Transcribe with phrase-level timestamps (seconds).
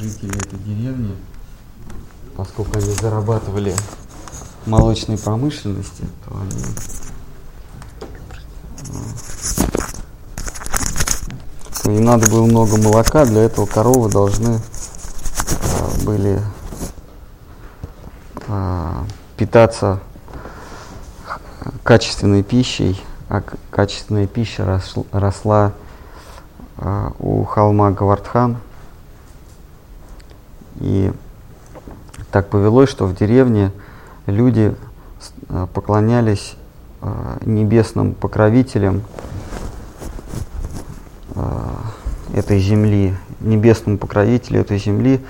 [0.00, 1.14] жители этой деревни,
[2.34, 3.74] поскольку они зарабатывали
[4.64, 6.64] молочной промышленности, то они
[11.82, 16.40] то им надо было много молока, для этого коровы должны а, были
[18.48, 19.04] а,
[19.36, 20.00] питаться
[21.82, 25.72] качественной пищей, а качественная пища росла, росла
[26.78, 28.58] а, у холма Гавардхан.
[30.80, 31.12] И
[32.30, 33.70] так повелось, что в деревне
[34.26, 34.74] люди
[35.48, 36.56] а, поклонялись
[37.00, 39.02] а, небесным покровителям
[42.34, 45.20] этой земли, небесному покровителю этой земли,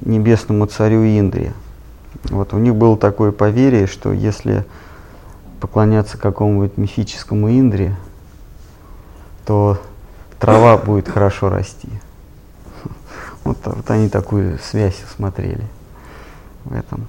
[0.00, 1.52] небесному царю Индри.
[2.24, 4.64] Вот у них было такое поверье, что если
[5.60, 7.96] поклоняться какому-нибудь мифическому Индре,
[9.44, 9.78] то
[10.40, 11.88] трава будет хорошо расти.
[13.44, 15.66] Вот, вот они такую связь смотрели
[16.64, 17.06] в этом.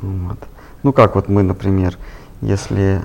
[0.00, 0.38] Вот.
[0.82, 1.96] Ну как вот мы, например,
[2.40, 3.02] если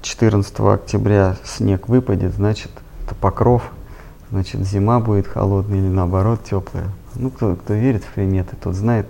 [0.00, 2.70] 14 октября снег выпадет, значит
[3.04, 3.62] это покров,
[4.30, 6.88] значит зима будет холодная или наоборот теплая.
[7.14, 9.08] Ну кто, кто верит в приметы, тот знает.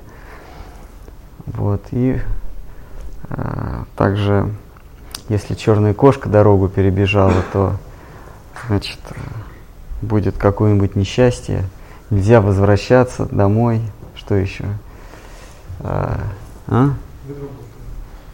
[1.47, 2.21] Вот и
[3.29, 4.53] э, также,
[5.29, 7.77] если черная кошка дорогу перебежала, то
[8.67, 8.99] значит
[10.03, 11.65] будет какое-нибудь несчастье,
[12.11, 13.81] нельзя возвращаться домой,
[14.15, 14.65] что еще?
[15.81, 16.21] А?
[16.69, 16.91] а?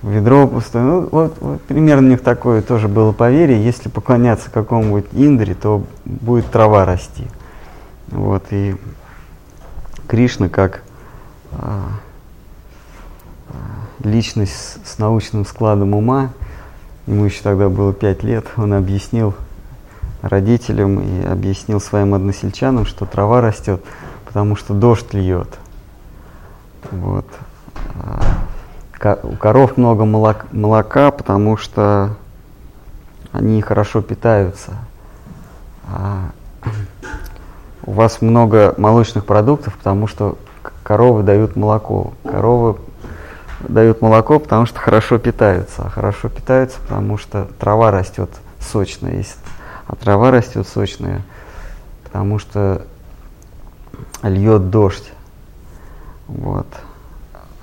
[0.03, 0.85] Ведро пустое.
[0.85, 3.63] Ну, вот, вот примерно у них такое тоже было поверье.
[3.63, 7.27] Если поклоняться какому-нибудь Индре, то будет трава расти.
[8.09, 8.77] Вот, и
[10.07, 10.83] Кришна как
[11.53, 11.85] а,
[13.49, 13.53] а,
[14.03, 16.31] личность с, с научным складом ума,
[17.07, 19.35] ему еще тогда было пять лет, он объяснил
[20.23, 23.83] родителям и объяснил своим односельчанам, что трава растет,
[24.27, 25.49] потому что дождь льет.
[26.91, 27.27] Вот.
[29.01, 32.17] А, у коров много молока, потому что
[33.33, 34.73] они хорошо питаются.
[35.87, 36.31] А
[37.85, 40.37] у вас много молочных продуктов, потому что
[40.83, 42.13] коровы дают молоко.
[42.25, 42.77] Коровы
[43.61, 45.83] дают молоко, потому что хорошо питаются.
[45.87, 48.31] А хорошо питаются, потому что трава растет
[48.61, 49.17] сочная.
[49.17, 49.37] Если
[49.89, 51.23] а трава растет сочная,
[52.05, 52.87] потому что
[54.23, 55.11] льет дождь.
[56.27, 56.67] Вот.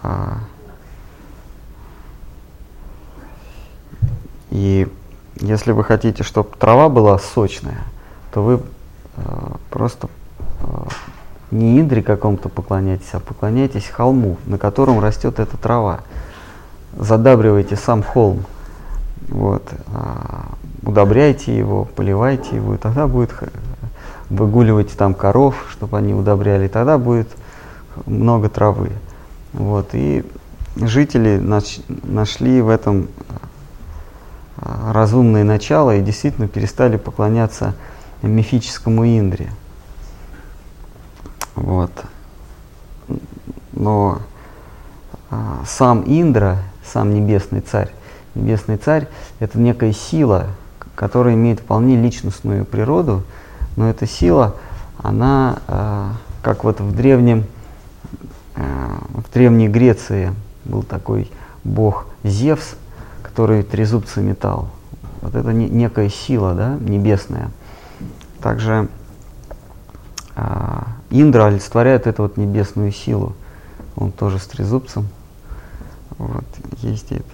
[0.01, 0.39] А,
[4.49, 4.87] и
[5.35, 7.83] если вы хотите, чтобы трава была сочная,
[8.33, 8.59] то вы
[9.17, 10.09] а, просто
[10.61, 10.87] а,
[11.51, 15.99] не Индре какому-то поклоняйтесь, а поклоняйтесь холму, на котором растет эта трава.
[16.97, 18.45] Задабривайте сам холм.
[19.29, 19.63] Вот.
[19.93, 20.47] А,
[20.85, 23.31] удобряйте его, поливайте его, и тогда будет
[24.29, 27.29] выгуливать там коров, чтобы они удобряли, тогда будет
[28.06, 28.91] много травы.
[29.53, 29.90] Вот.
[29.94, 30.25] И
[30.75, 33.07] жители нач, нашли в этом
[34.57, 37.75] а, разумное начало и действительно перестали поклоняться
[38.22, 39.50] мифическому Индре.
[41.56, 41.91] Вот.
[43.72, 44.19] Но
[45.29, 47.91] а, сам Индра, сам небесный царь,
[48.34, 49.07] небесный царь
[49.40, 50.47] это некая сила,
[50.95, 53.23] которая имеет вполне личностную природу,
[53.75, 54.56] но эта сила,
[54.97, 56.09] она, э,
[56.41, 57.45] как вот в древнем,
[58.56, 58.61] э,
[59.09, 61.29] в древней Греции был такой
[61.63, 62.75] бог Зевс,
[63.22, 64.69] который трезубцы метал.
[65.22, 67.51] Вот это не, некая сила, да, небесная.
[68.41, 68.88] Также
[70.35, 73.34] э, Индра олицетворяет эту вот небесную силу.
[73.95, 75.07] Он тоже с трезубцем.
[76.17, 76.45] Вот,
[76.81, 77.25] ездит.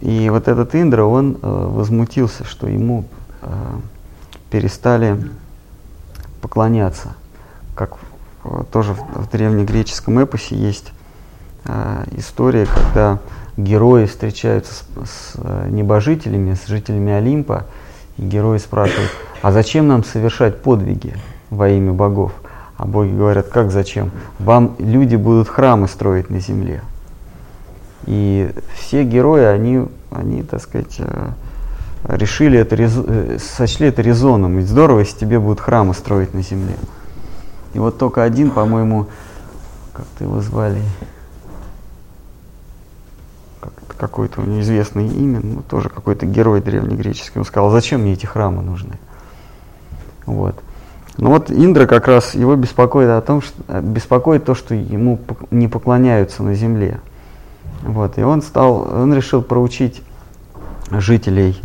[0.00, 3.04] И вот этот Индра, он э, возмутился, что ему
[3.42, 3.48] э,
[4.50, 5.30] перестали
[6.40, 7.14] поклоняться.
[7.74, 7.96] Как
[8.44, 10.92] э, тоже в, в древнегреческом эпосе есть
[11.64, 13.18] э, история, когда
[13.56, 17.66] герои встречаются с, с э, небожителями, с жителями Олимпа,
[18.16, 19.10] и герои спрашивают,
[19.42, 21.14] а зачем нам совершать подвиги
[21.50, 22.32] во имя богов?
[22.76, 24.10] А боги говорят, как зачем?
[24.38, 26.80] Вам люди будут храмы строить на земле.
[28.06, 31.30] И все герои, они, они так сказать, э,
[32.04, 34.56] решили это, э, сочли это резоном.
[34.56, 36.76] Ведь здорово, если тебе будут храмы строить на земле.
[37.74, 39.06] И вот только один, по-моему,
[39.92, 40.80] как-то его звали,
[44.00, 48.98] какое-то неизвестное имя, ну, тоже какой-то герой древнегреческий, он сказал, зачем мне эти храмы нужны?
[50.24, 50.56] Вот.
[51.18, 55.18] Ну вот Индра как раз его беспокоит о том, что беспокоит то, что ему
[55.50, 57.00] не поклоняются на земле.
[57.82, 60.02] Вот, и он стал, он решил проучить
[60.90, 61.60] жителей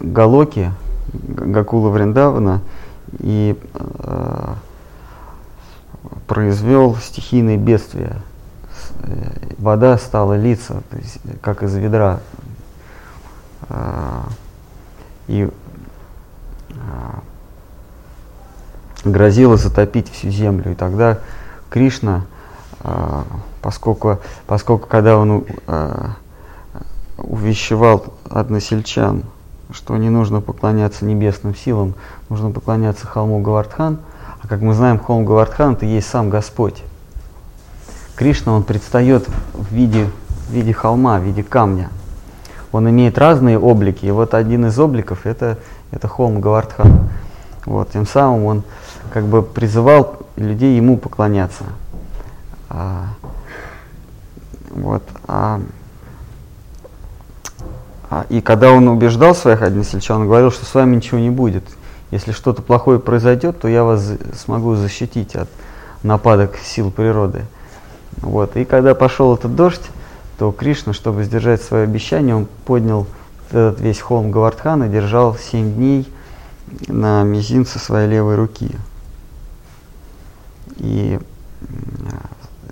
[0.00, 0.72] Галоки,
[1.12, 2.62] Гакула Вриндавана,
[3.18, 4.54] и э,
[6.26, 8.16] произвел стихийные бедствия.
[9.02, 12.20] Э, вода стала литься, то есть, как из ведра.
[13.68, 14.24] А,
[15.28, 15.48] и
[16.70, 17.20] а,
[19.04, 20.72] грозила затопить всю землю.
[20.72, 21.18] И тогда
[21.70, 22.26] Кришна,
[22.80, 23.24] а,
[23.62, 25.44] поскольку, поскольку когда он
[27.16, 29.24] увещевал односельчан,
[29.70, 31.94] что не нужно поклоняться небесным силам,
[32.28, 33.98] нужно поклоняться холму Гавардхан,
[34.42, 36.82] а как мы знаем, холм Гавардхан это есть сам Господь.
[38.16, 40.10] Кришна, он предстает в виде,
[40.48, 41.90] в виде холма, в виде камня.
[42.72, 45.58] Он имеет разные облики, и вот один из обликов это,
[45.90, 47.08] это холм Гавардхан.
[47.64, 48.62] Вот, тем самым он
[49.12, 51.64] как бы призывал людей ему поклоняться.
[54.72, 55.60] Вот, а,
[58.10, 61.64] а, и когда он убеждал своих односельчан, он говорил, что с вами ничего не будет.
[62.10, 65.48] Если что-то плохое произойдет, то я вас смогу защитить от
[66.02, 67.44] нападок сил природы.
[68.18, 68.56] Вот.
[68.56, 69.88] И когда пошел этот дождь,
[70.38, 73.06] то Кришна, чтобы сдержать свое обещание, он поднял
[73.50, 76.10] этот весь холм Гавардхана, держал семь дней
[76.88, 78.70] на мизинце своей левой руки.
[80.78, 81.18] И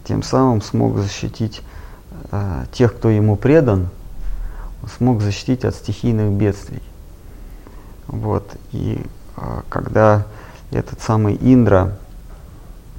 [0.04, 1.62] тем самым смог защитить
[2.30, 3.88] э, тех, кто ему предан,
[4.96, 6.82] смог защитить от стихийных бедствий.
[8.06, 8.50] Вот.
[8.72, 9.04] И
[9.36, 10.26] а, когда
[10.70, 11.96] этот самый Индра,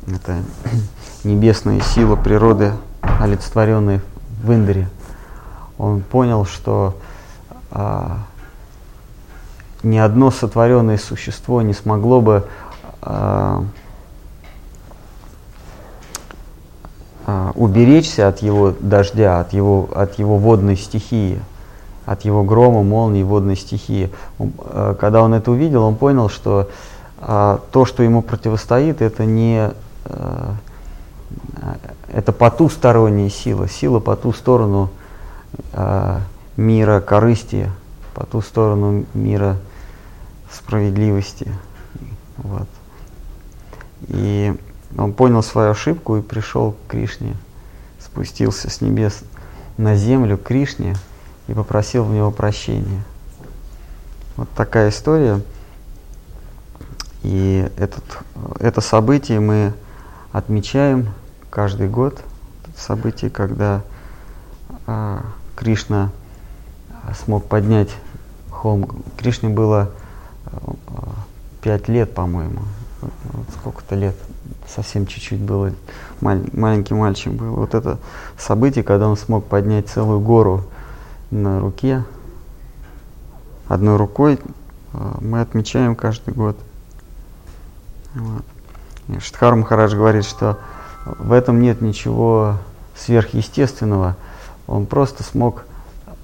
[0.07, 0.42] это
[1.24, 4.01] небесная сила природы, олицетворенная
[4.44, 4.89] в Индре,
[5.78, 6.98] он понял, что
[7.72, 8.19] а,
[9.83, 12.48] ни одно сотворенное существо не смогло бы
[13.01, 13.66] а,
[17.25, 21.39] а, уберечься от его дождя, от его, от его водной стихии
[22.06, 24.12] от его грома, молнии, водной стихии.
[24.39, 26.69] Э, когда он это увидел, он понял, что
[27.19, 29.71] а, то, что ему противостоит, это не
[30.06, 30.56] а,
[32.12, 34.89] это потусторонняя сила, сила по ту сторону
[35.73, 36.21] а,
[36.57, 37.69] мира корысти,
[38.15, 39.57] по ту сторону мира
[40.51, 41.51] справедливости.
[42.38, 42.68] Вот.
[44.07, 44.53] И
[44.97, 47.35] он понял свою ошибку и пришел к Кришне,
[47.99, 49.23] спустился с небес
[49.77, 50.95] на землю к Кришне,
[51.47, 53.03] и попросил в него прощения.
[54.38, 55.41] Вот такая история.
[57.23, 58.03] И этот,
[58.59, 59.73] это событие мы
[60.31, 61.09] отмечаем
[61.49, 62.21] каждый год.
[62.77, 63.81] Событие, когда
[64.87, 66.09] а, Кришна
[67.25, 67.89] смог поднять
[68.49, 69.03] холм.
[69.17, 69.91] Кришне было
[70.45, 70.73] а,
[71.61, 72.61] пять лет, по-моему.
[73.01, 74.15] Вот сколько-то лет.
[74.73, 75.73] Совсем чуть-чуть было.
[76.21, 77.53] Маль, маленький мальчик был.
[77.56, 77.97] Вот это
[78.38, 80.63] событие, когда он смог поднять целую гору
[81.29, 82.03] на руке.
[83.68, 84.39] Одной рукой
[84.94, 86.57] а, мы отмечаем каждый год.
[88.15, 88.44] Вот.
[89.19, 90.57] Штхар Махарадж говорит, что
[91.06, 92.57] в этом нет ничего
[92.95, 94.15] сверхъестественного.
[94.68, 95.65] Он просто смог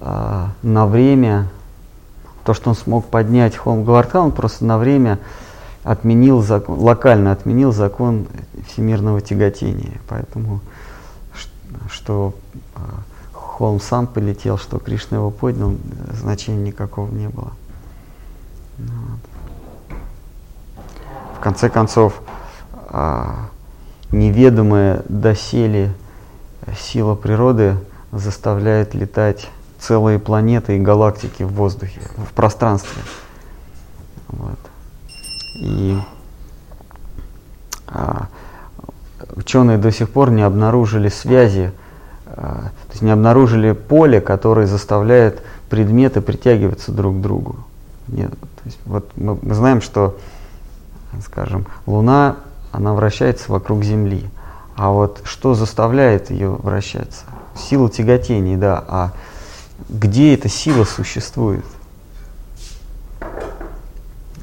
[0.00, 1.48] а, на время,
[2.44, 5.18] то, что он смог поднять Холм Гавардхан, он просто на время
[5.84, 8.26] отменил закон, локально отменил закон
[8.66, 10.00] всемирного тяготения.
[10.08, 10.60] Поэтому,
[11.90, 12.34] что
[12.74, 13.02] а,
[13.32, 15.74] Холм сам полетел, что Кришна его поднял,
[16.12, 17.52] значения никакого не было.
[18.78, 19.98] Ну вот.
[21.36, 22.20] В конце концов,
[22.88, 23.48] а,
[24.10, 25.92] неведомая доселе
[26.78, 27.76] сила природы
[28.12, 29.48] заставляет летать
[29.78, 33.02] целые планеты и галактики в воздухе, в пространстве.
[34.28, 34.58] Вот.
[35.58, 35.98] И
[37.86, 38.28] а,
[39.36, 41.72] ученые до сих пор не обнаружили связи
[42.40, 47.56] а, то есть не обнаружили поле, которое заставляет предметы притягиваться друг к другу.
[48.06, 50.16] Нет, то есть вот мы, мы знаем, что,
[51.24, 52.36] скажем, Луна,
[52.70, 54.28] она вращается вокруг Земли.
[54.76, 57.24] А вот что заставляет ее вращаться?
[57.56, 58.84] Сила тяготения, да.
[58.86, 59.12] А
[59.88, 61.64] где эта сила существует?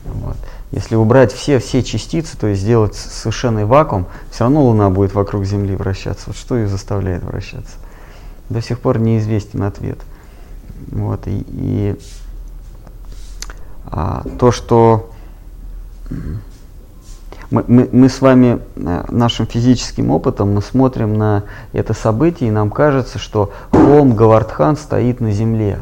[0.03, 0.37] Вот.
[0.71, 5.45] Если убрать все, все частицы, то есть сделать совершенный вакуум, все равно Луна будет вокруг
[5.45, 6.25] Земли вращаться.
[6.27, 7.77] Вот что ее заставляет вращаться?
[8.49, 9.97] до сих пор неизвестен ответ.
[10.87, 11.95] Вот, и, и
[13.85, 15.09] а, то, что
[17.49, 21.43] мы, мы, мы с вами э, нашим физическим опытом мы смотрим на
[21.73, 25.79] это событие, и нам кажется, что холм Гавардхан стоит на земле.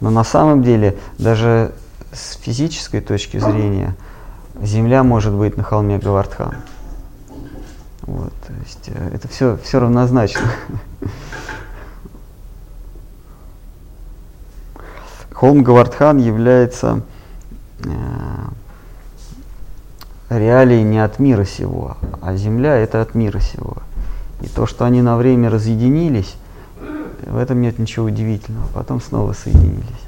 [0.00, 1.72] Но на самом деле, даже
[2.14, 3.96] с физической точки зрения,
[4.60, 6.54] земля может быть на холме Гавардхан.
[8.02, 10.42] Вот, то есть э, это все, все равнозначно.
[15.32, 17.02] Холм Гавардхан является
[17.78, 17.88] э,
[20.28, 23.78] реалии не от мира сего, а земля это от мира сего.
[24.42, 26.36] И то, что они на время разъединились,
[27.22, 28.66] в этом нет ничего удивительного.
[28.74, 30.03] Потом снова соединились.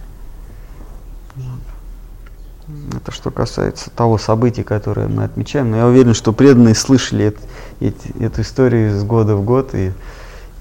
[2.97, 5.71] Это что касается того события, которое мы отмечаем.
[5.71, 9.93] Но я уверен, что преданные слышали это, эту историю из года в год и,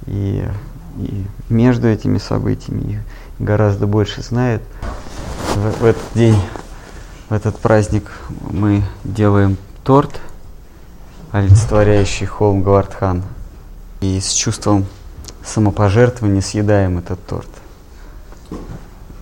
[0.05, 0.47] и,
[0.99, 3.03] и между этими событиями
[3.39, 4.61] гораздо больше знает.
[5.55, 6.39] В, в этот день,
[7.29, 8.11] в этот праздник
[8.51, 10.19] мы делаем торт,
[11.31, 13.23] олицетворяющий холм Гавардхан.
[14.01, 14.85] И с чувством
[15.43, 17.49] самопожертвования съедаем этот торт.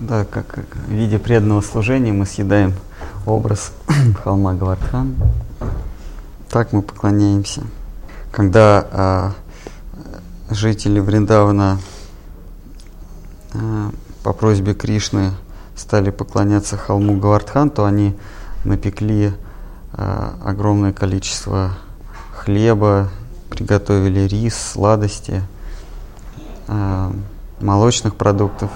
[0.00, 2.74] Да, как, как в виде преданного служения мы съедаем
[3.26, 3.72] образ
[4.24, 5.14] холма Гавардхан.
[6.50, 7.62] Так мы поклоняемся.
[8.32, 9.32] Когда а,
[10.50, 11.78] жители Вриндавана
[13.54, 13.90] а,
[14.24, 15.30] по просьбе Кришны
[15.76, 18.16] стали поклоняться холму Гавардхан, то они
[18.64, 19.32] напекли
[19.92, 21.70] а, огромное количество
[22.32, 23.10] хлеба,
[23.48, 25.40] приготовили рис, сладости,
[26.66, 27.12] а,
[27.60, 28.70] молочных продуктов.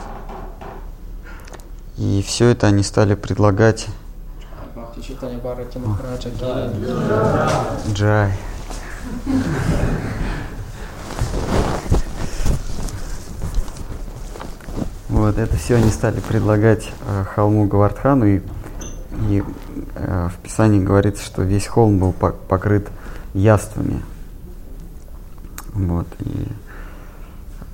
[1.99, 3.88] И все это они стали предлагать
[7.93, 8.33] Джай.
[15.09, 18.40] Вот, это все они стали предлагать э, холму Гавардхану, и,
[19.28, 19.43] и
[19.97, 22.88] э, в Писании говорится, что весь холм был покрыт
[23.35, 24.02] яствами.
[25.73, 26.49] Вот, и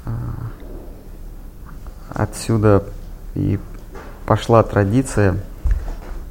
[0.07, 0.11] э,
[2.15, 2.85] отсюда
[3.35, 3.59] и
[4.27, 5.37] пошла традиция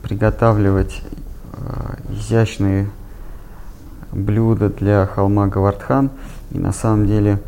[0.02, 1.02] приготавливать
[1.54, 2.90] э, изящные
[4.12, 6.12] блюда для холма Гавардхан.
[6.52, 7.40] И на самом деле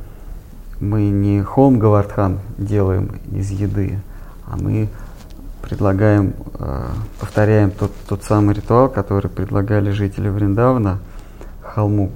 [0.80, 4.00] мы не холм Гавардхан делаем из еды,
[4.48, 4.90] а мы
[5.62, 6.88] предлагаем, э,
[7.20, 11.00] повторяем тот, тот самый ритуал, который предлагали жители Вриндавна
[11.62, 12.12] холму.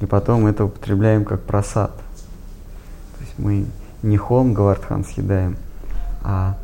[0.00, 1.92] И потом это употребляем как просад.
[1.92, 3.66] То есть мы
[4.02, 5.56] не холм Гавардхан съедаем,
[6.22, 6.56] а,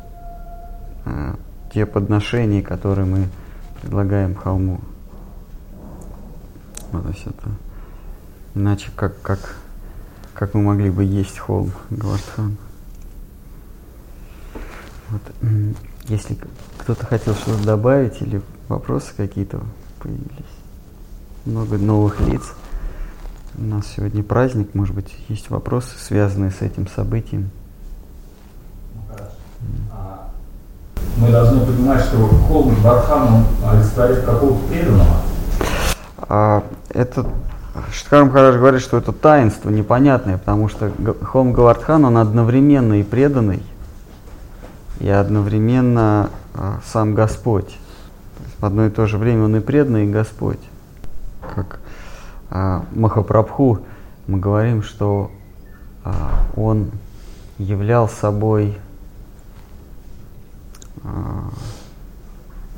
[1.05, 1.35] а
[1.73, 3.27] те подношения, которые мы
[3.81, 4.81] предлагаем холму.
[6.91, 7.49] Вот, то есть это
[8.55, 9.55] иначе как, как,
[10.33, 12.57] как мы могли бы есть холм Гвардхан.
[15.09, 15.21] Вот.
[16.07, 16.37] Если
[16.77, 19.61] кто-то хотел что-то добавить или вопросы какие-то
[19.99, 20.29] появились.
[21.45, 22.41] Много новых лиц.
[23.57, 27.49] У нас сегодня праздник, может быть, есть вопросы, связанные с этим событием.
[31.19, 35.17] Мы должны понимать, что холм Бархан олицетворяет какого-то преданного.
[36.17, 37.25] А, это
[37.91, 40.91] Штхар Махарадж говорит, что это таинство непонятное, потому что
[41.23, 43.63] холм Гавардхан, он одновременно и преданный,
[44.99, 47.77] и одновременно а, сам Господь.
[48.59, 50.59] В одно и то же время он и преданный, и Господь.
[51.55, 51.79] Как
[52.49, 53.79] а, Махапрабху
[54.27, 55.31] мы говорим, что
[56.03, 56.13] а,
[56.55, 56.91] он
[57.57, 58.77] являл собой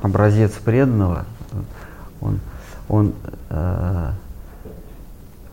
[0.01, 1.25] образец преданного,
[2.19, 2.39] он,
[2.89, 3.13] он
[3.49, 4.11] э,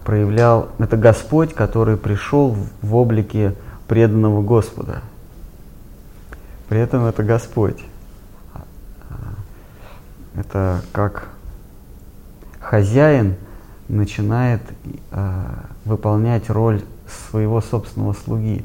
[0.04, 3.54] проявлял, это Господь, который пришел в облике
[3.86, 5.02] преданного Господа.
[6.68, 7.82] При этом это Господь.
[10.34, 11.28] Это как
[12.60, 13.36] хозяин
[13.88, 14.60] начинает
[15.10, 15.44] э,
[15.84, 16.82] выполнять роль
[17.30, 18.64] своего собственного слуги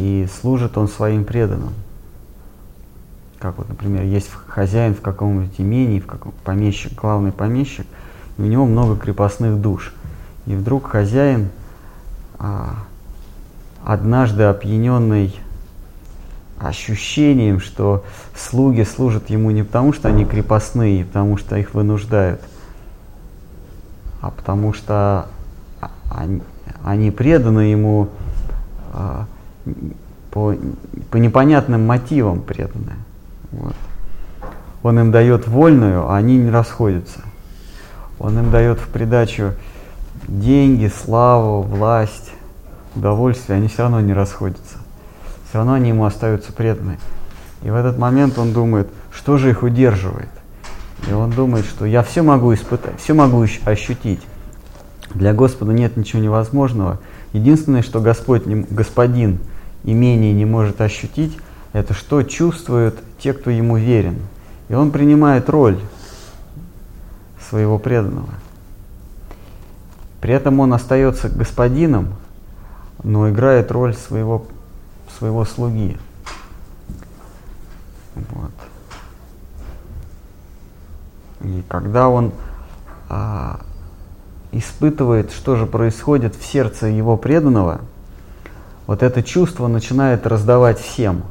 [0.00, 1.74] и служит он своим преданным.
[3.38, 7.86] Как вот, например, есть хозяин в каком-нибудь имении, в каком помещик, главный помещик,
[8.38, 9.92] и у него много крепостных душ.
[10.46, 11.50] И вдруг хозяин,
[12.38, 12.76] а,
[13.84, 15.38] однажды опьяненный
[16.58, 18.02] ощущением, что
[18.34, 22.40] слуги служат ему не потому, что они крепостные, потому что их вынуждают,
[24.22, 25.28] а потому что
[26.10, 26.42] они,
[26.84, 28.08] они преданы ему
[28.94, 29.26] а,
[30.30, 30.54] по,
[31.10, 32.96] по непонятным мотивам преданные.
[33.52, 33.74] Вот.
[34.82, 37.20] Он им дает вольную, а они не расходятся.
[38.18, 39.54] Он им дает в придачу
[40.26, 42.30] деньги, славу, власть,
[42.94, 44.78] удовольствие, они все равно не расходятся.
[45.48, 46.98] Все равно они ему остаются преданы.
[47.62, 50.28] И в этот момент он думает, что же их удерживает.
[51.08, 54.20] И он думает, что я все могу испытать, все могу ощутить.
[55.14, 57.00] Для Господа нет ничего невозможного.
[57.32, 59.38] Единственное, что Господь, Господин
[59.84, 61.38] имение не может ощутить,
[61.72, 64.18] это что чувствуют те, кто ему верен.
[64.68, 65.78] И он принимает роль
[67.48, 68.28] своего преданного.
[70.20, 72.14] При этом он остается господином,
[73.02, 74.46] но играет роль своего,
[75.18, 75.96] своего слуги.
[78.14, 78.50] Вот.
[81.42, 82.32] И когда он
[83.08, 83.60] а,
[84.52, 87.80] испытывает, что же происходит в сердце его преданного,
[88.86, 91.22] вот это чувство начинает раздавать всем,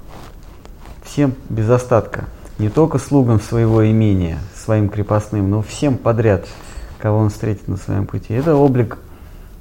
[1.04, 2.26] всем без остатка,
[2.58, 6.48] не только слугам своего имения, своим крепостным, но всем подряд,
[7.00, 8.34] кого он встретит на своем пути.
[8.34, 8.98] Это облик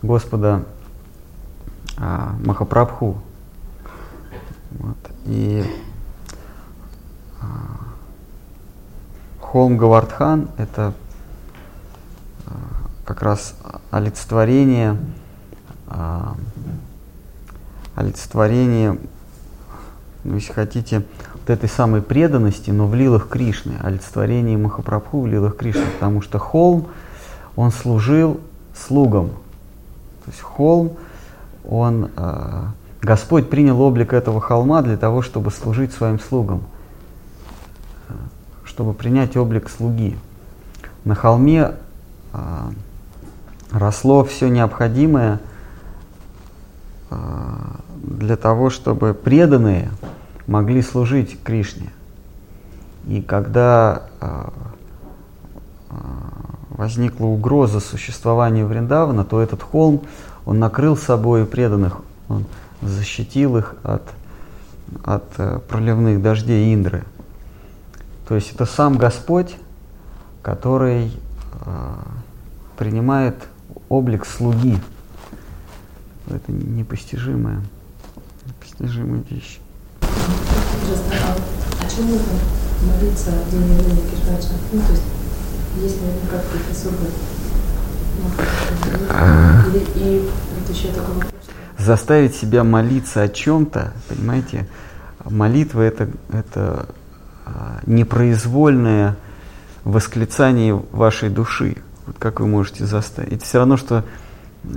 [0.03, 0.65] Господа
[1.97, 3.19] а, Махапрабху.
[4.71, 4.97] Вот.
[5.27, 5.65] И
[7.41, 7.47] а,
[9.41, 10.95] холм Гавардхан– это
[13.09, 13.55] как раз
[13.91, 14.97] олицетворение,
[15.87, 16.37] а,
[17.97, 18.99] олицетворение,
[20.25, 25.57] ну, если хотите, вот этой самой преданности, но в лилах Кришны, олицетворение Махапрабху в лилах
[25.57, 26.89] Кришны, потому что холм,
[27.57, 28.41] он служил
[28.75, 29.31] слугам.
[30.25, 30.93] То есть холм–
[31.69, 32.65] он, э,
[33.03, 36.63] Господь принял облик этого холма для того, чтобы служить своим слугам,
[38.65, 40.19] чтобы принять облик слуги.
[41.05, 41.73] На холме
[42.33, 42.39] э,
[43.71, 45.41] росло все необходимое
[47.11, 47.17] э,
[48.03, 49.91] для того, чтобы преданные
[50.47, 51.91] могли служить Кришне.
[53.07, 54.49] И когда э,
[55.91, 55.95] э
[56.71, 60.03] возникла угроза существования Вриндавана, то этот холм
[60.47, 61.97] он накрыл собой преданных,
[62.29, 62.45] он
[62.83, 64.03] защитил их от,
[65.03, 67.03] от проливных дождей Индры.
[68.29, 69.57] То есть это сам Господь,
[70.41, 71.11] который
[72.79, 73.35] принимает
[73.89, 74.79] облик слуги.
[76.27, 77.63] Это непостижимая,
[78.47, 79.59] непостижимая вещь.
[81.81, 82.35] А чем нужно
[82.83, 84.53] молиться в день явления Киртача?
[84.73, 85.03] Ну, то есть,
[85.83, 87.11] есть наверняка какие-то особые
[91.79, 94.67] Заставить себя молиться о чем-то, понимаете,
[95.25, 96.89] молитва это, это
[97.47, 99.17] а, непроизвольное
[99.85, 101.77] восклицание вашей души.
[102.09, 103.35] Вот как вы можете заставить?
[103.35, 104.03] Это все равно, что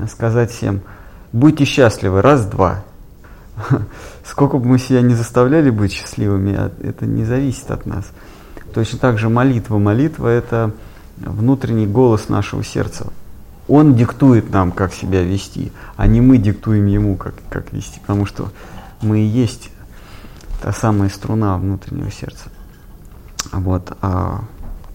[0.09, 0.81] сказать всем,
[1.31, 2.83] будьте счастливы, раз-два.
[4.25, 8.03] Сколько бы мы себя не заставляли быть счастливыми, а это не зависит от нас.
[8.73, 9.77] Точно так же молитва.
[9.77, 10.73] Молитва– это
[11.15, 13.07] внутренний голос нашего сердца.
[13.69, 18.25] Он диктует нам, как себя вести, а не мы диктуем ему, как, как вести, потому
[18.25, 18.51] что
[19.01, 19.69] мы и есть
[20.61, 22.49] та самая струна внутреннего сердца.
[23.53, 24.41] Вот, а,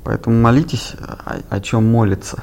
[0.06, 2.38] поэтому молитесь, о, о чем молится.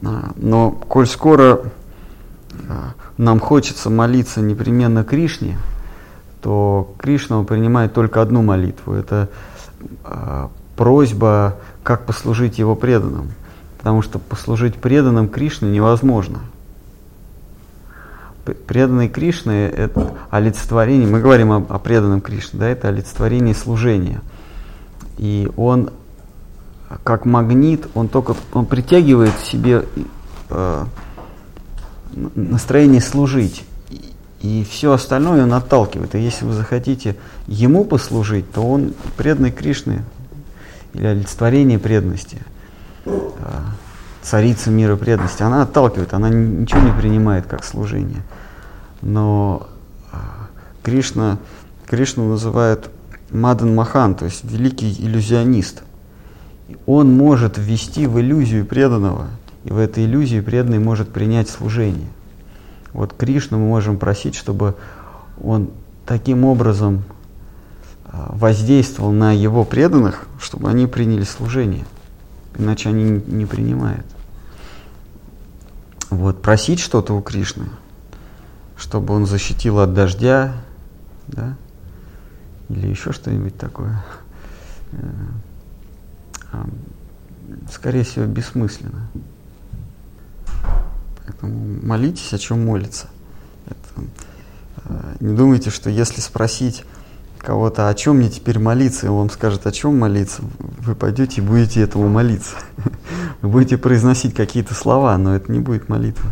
[0.00, 1.60] Но коль скоро
[2.70, 5.58] а, нам хочется молиться непременно Кришне,
[6.40, 8.94] то Кришна принимает только одну молитву.
[8.94, 9.28] Это
[10.04, 13.32] а, просьба как послужить его преданным.
[13.76, 16.38] Потому что послужить преданным Кришне невозможно.
[18.66, 24.22] Преданный Кришны– это олицетворение, мы говорим о, о преданном Кришне, да, это олицетворение служения.
[25.22, 25.90] И он,
[27.04, 29.84] как магнит, он только он притягивает в себе
[30.50, 30.84] э,
[32.34, 33.64] настроение служить.
[34.40, 36.16] И все остальное он отталкивает.
[36.16, 37.14] И если вы захотите
[37.46, 40.02] ему послужить, то он преданный Кришны
[40.92, 42.38] или олицетворение преданности,
[43.06, 43.66] а,
[44.22, 48.22] царица мира преданности, она отталкивает, она ничего не принимает как служение.
[49.02, 49.68] Но
[50.10, 50.48] а,
[50.82, 51.38] Кришна,
[51.86, 52.90] Кришну называют
[53.32, 55.82] Мадан Махан, то есть великий иллюзионист.
[56.86, 59.28] Он может ввести в иллюзию преданного,
[59.64, 62.08] и в этой иллюзии преданный может принять служение.
[62.92, 64.74] Вот Кришну мы можем просить, чтобы
[65.42, 65.70] он
[66.04, 67.04] таким образом
[68.04, 71.84] а, воздействовал на его преданных, чтобы они приняли служение.
[72.58, 74.04] Иначе они не принимают.
[76.10, 77.64] Вот, просить что-то у Кришны,
[78.76, 80.52] чтобы он защитил от дождя,
[81.28, 81.56] да,
[82.72, 84.04] или еще что-нибудь такое,
[84.92, 85.06] э,
[87.70, 89.08] скорее всего, бессмысленно.
[91.24, 93.08] Поэтому молитесь, о чем молиться.
[93.66, 94.06] Это,
[94.84, 96.84] э, не думайте, что если спросить
[97.38, 101.40] кого-то, о чем мне теперь молиться, и он вам скажет, о чем молиться, вы пойдете
[101.40, 102.56] и будете этому молиться.
[103.42, 106.30] Вы будете произносить какие-то слова, но это не будет молитва.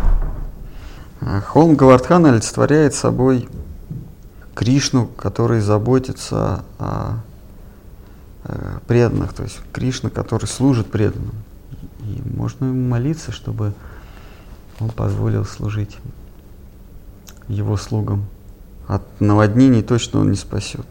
[1.20, 3.48] А холм Гавардхан олицетворяет собой
[4.54, 7.18] Кришну, который заботится о
[8.44, 11.34] э, преданных, то есть Кришна, который служит преданным.
[12.00, 13.72] И можно ему молиться, чтобы
[14.80, 15.96] он позволил служить
[17.48, 18.24] его слугам.
[18.88, 20.86] От наводнений точно он не спасет.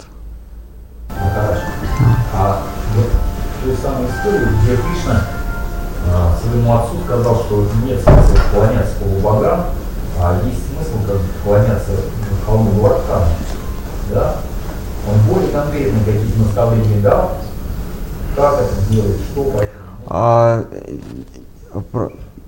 [2.34, 2.64] А
[2.96, 3.10] вот
[3.60, 5.26] в той самой истории, где Кришна
[6.08, 9.66] а, своему отцу сказал, что нет смысла поклоняться полубогам,
[10.18, 11.92] а есть смысл как бы поклоняться
[12.46, 13.26] холму Гвардхану,
[14.14, 14.36] да?
[15.08, 17.38] Он более конкретно какие-то наставления дал,
[18.36, 19.62] как это делать, что
[20.08, 20.66] а,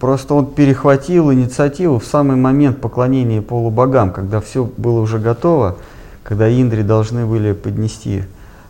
[0.02, 5.78] Просто он перехватил инициативу в самый момент поклонения полубогам, когда все было уже готово,
[6.24, 8.24] когда Индри должны были поднести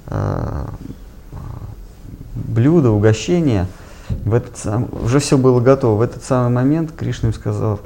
[0.07, 0.65] э,
[2.35, 3.67] блюдо, угощение.
[4.25, 5.99] В этот сам, уже все было готово.
[5.99, 7.79] В этот самый момент Кришна им сказал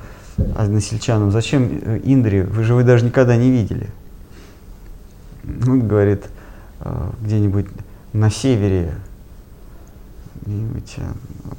[0.57, 1.67] односельчанам, зачем
[2.03, 3.89] Индри, вы же вы даже никогда не видели.
[5.67, 6.25] Он говорит,
[6.81, 7.67] э, где-нибудь
[8.13, 8.95] на севере
[10.45, 10.97] где-нибудь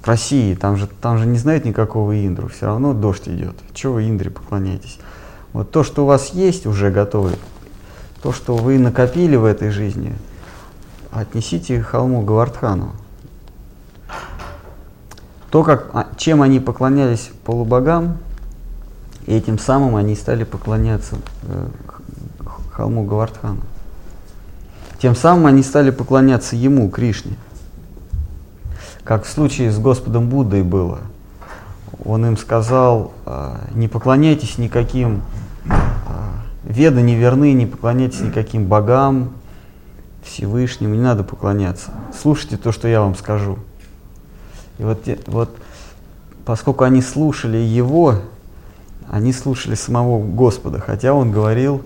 [0.03, 3.57] в России, там же, там же не знают никакого Индру, все равно дождь идет.
[3.75, 4.99] Чего вы Индре поклоняетесь?
[5.53, 7.37] Вот то, что у вас есть уже готовый,
[8.23, 10.15] то, что вы накопили в этой жизни,
[11.11, 12.93] отнесите холму Гавардхану.
[15.51, 18.19] То, как, а, чем они поклонялись полубогам,
[19.27, 21.69] и этим самым они стали поклоняться э,
[22.71, 23.63] холму Гавардхану.
[25.01, 27.37] Тем самым они стали поклоняться ему, Кришне
[29.07, 30.99] как в случае с Господом Буддой было.
[32.05, 35.23] Он им сказал, «А, не поклоняйтесь никаким,
[35.69, 39.31] а, веды не верны, не поклоняйтесь никаким богам,
[40.25, 41.93] Всевышним, не надо поклоняться.
[42.21, 43.61] Слушайте то, что я вам скажу.
[44.79, 45.57] И вот, вот
[46.45, 48.17] поскольку они слушали его,
[49.09, 51.83] они слушали самого Господа, хотя он говорил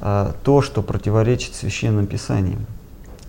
[0.00, 2.66] а, то, что противоречит священным писаниям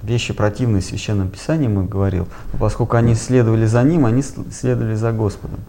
[0.02, 2.28] вещи противные священным писанием, он говорил,
[2.60, 5.60] поскольку они следовали за ним, они следовали за Господом.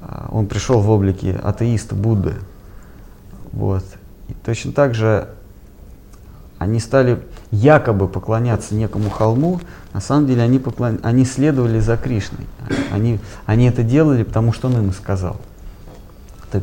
[0.00, 2.34] А, он пришел в облике атеиста Будды.
[3.52, 3.84] Вот.
[4.28, 5.28] И точно так же
[6.58, 9.60] они стали якобы поклоняться некому холму,
[9.92, 11.00] на самом деле они, поклон...
[11.02, 12.46] они следовали за Кришной.
[12.92, 15.40] Они, они это делали, потому что он им сказал.
[16.50, 16.62] Так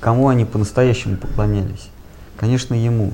[0.00, 1.90] кому они по-настоящему поклонялись?
[2.38, 3.12] Конечно, ему.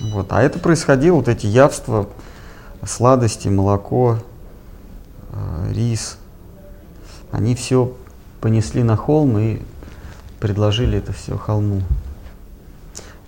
[0.00, 0.32] Вот.
[0.32, 2.08] А это происходило, вот эти явства,
[2.84, 4.18] сладости, молоко,
[5.32, 6.18] э, рис,
[7.30, 7.94] они все
[8.40, 9.60] понесли на холм и
[10.38, 11.82] предложили это все холму.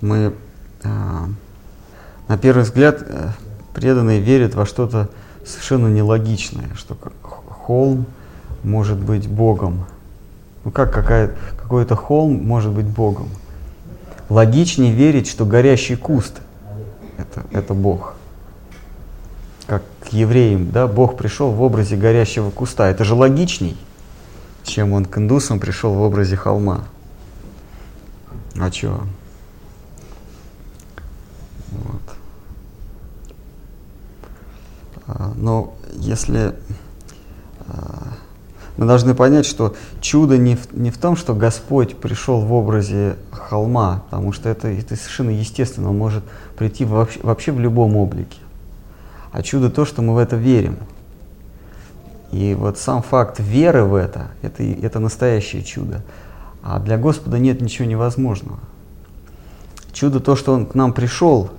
[0.00, 0.34] Мы,
[0.82, 0.88] э,
[2.28, 3.30] на первый взгляд, э,
[3.74, 5.10] преданные верят во что-то
[5.44, 8.06] совершенно нелогичное, что холм
[8.62, 9.84] может быть Богом.
[10.64, 13.28] Ну как какая, какой-то холм может быть Богом?
[14.32, 16.40] Логичнее верить, что горящий куст–
[17.18, 18.14] это, это Бог.
[19.66, 22.88] Как к евреям, да, Бог пришел в образе горящего куста.
[22.88, 23.76] Это же логичней,
[24.62, 26.84] чем он к индусам пришел в образе холма.
[28.58, 29.02] А чего?
[31.70, 32.02] Вот.
[35.08, 36.54] А, но если
[37.66, 38.14] а,
[38.76, 43.16] мы должны понять, что чудо не в, не в том, что Господь пришел в образе
[43.30, 46.24] холма, потому что это, это совершенно естественно, он может
[46.56, 48.38] прийти вообще, вообще в любом облике.
[49.30, 50.78] А чудо то, что мы в это верим.
[52.30, 56.02] И вот сам факт веры в это, это, это настоящее чудо.
[56.62, 58.58] А для Господа нет ничего невозможного.
[59.92, 61.50] Чудо то, что Он к нам пришел,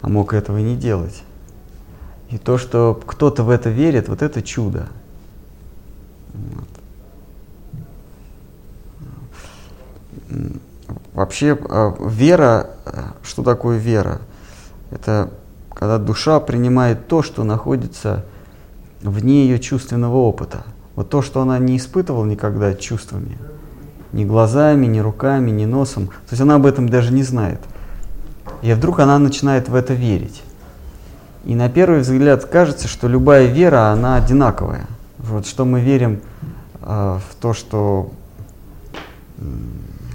[0.00, 1.22] а мог этого не делать.
[2.30, 4.88] И то, что кто-то в это верит, вот это чудо.
[11.12, 14.20] Вообще а, вера, а, что такое вера?
[14.90, 15.30] Это
[15.72, 18.24] когда душа принимает то, что находится
[19.02, 20.64] вне ее чувственного опыта.
[20.96, 23.36] Вот то, что она не испытывала никогда чувствами,
[24.12, 26.06] ни глазами, ни руками, ни носом.
[26.06, 27.60] То есть она об этом даже не знает.
[28.62, 30.42] И вдруг она начинает в это верить.
[31.44, 34.86] И на первый взгляд кажется, что любая вера, она одинаковая.
[35.26, 36.20] Вот что мы верим
[36.82, 38.12] э, в то, что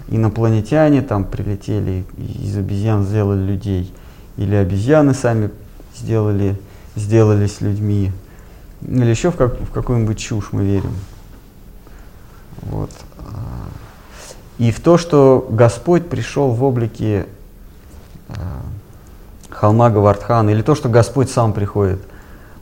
[0.07, 3.93] инопланетяне там прилетели, из обезьян сделали людей,
[4.37, 5.49] или обезьяны сами
[5.95, 6.55] сделали,
[6.95, 8.11] сделались людьми,
[8.81, 10.93] или еще в, как, в какую-нибудь чушь мы верим.
[12.61, 12.91] Вот.
[14.59, 17.25] И в то, что Господь пришел в облике
[18.27, 18.33] э,
[19.49, 21.99] холма Гавардхана, или то, что Господь сам приходит,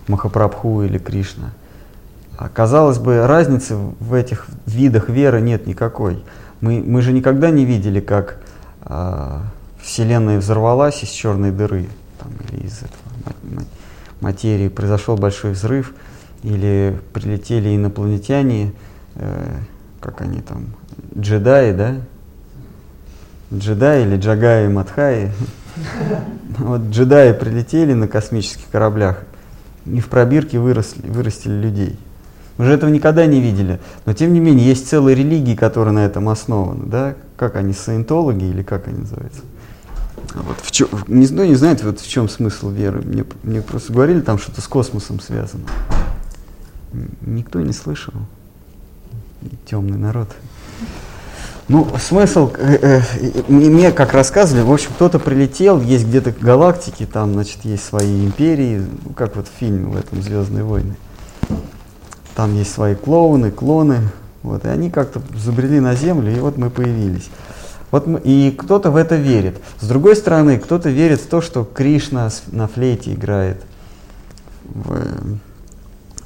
[0.07, 1.51] Махапрабху или Кришна–
[2.37, 6.23] а казалось бы, разницы в этих видах веры нет никакой.
[6.61, 8.37] Мы, мы же никогда не видели, как
[8.85, 9.39] э,
[9.81, 11.87] Вселенная взорвалась из черной дыры,
[12.19, 13.65] там, или из этого
[14.21, 15.93] материи произошел большой взрыв,
[16.43, 18.73] или прилетели инопланетяне,
[19.15, 19.57] э,
[19.99, 20.67] как они там,
[21.17, 21.95] джедаи, да?
[23.51, 25.31] Джедаи или джагаи Мадхаи.
[26.59, 29.23] Вот джедаи прилетели на космических кораблях
[29.85, 31.99] и в пробирке выросли, вырастили людей.
[32.57, 33.79] Мы же этого никогда не видели.
[34.05, 36.85] Но тем не менее, есть целые религии, которые на этом основаны.
[36.85, 37.15] Да?
[37.35, 39.41] Как они, саентологи или как они называются?
[40.33, 43.01] Вот в чем, никто не знает, вот в чем смысл веры.
[43.01, 45.63] Мне, мне просто говорили там что-то с космосом связано.
[47.21, 48.13] Никто не слышал.
[49.65, 50.29] Темный народ.
[51.67, 57.33] Ну, смысл, э, э, мне как рассказывали, в общем, кто-то прилетел, есть где-то галактики, там,
[57.33, 60.95] значит, есть свои империи, ну, как вот в фильме в этом «Звездные войны».
[62.37, 64.09] Там есть свои клоуны, клоны,
[64.43, 67.31] вот, и они как-то забрели на Землю, и вот мы появились.
[67.89, 69.59] Вот мы, и кто-то в это верит.
[69.79, 73.63] С другой стороны, кто-то верит в то, что Кришна на флейте играет,
[74.65, 74.99] в,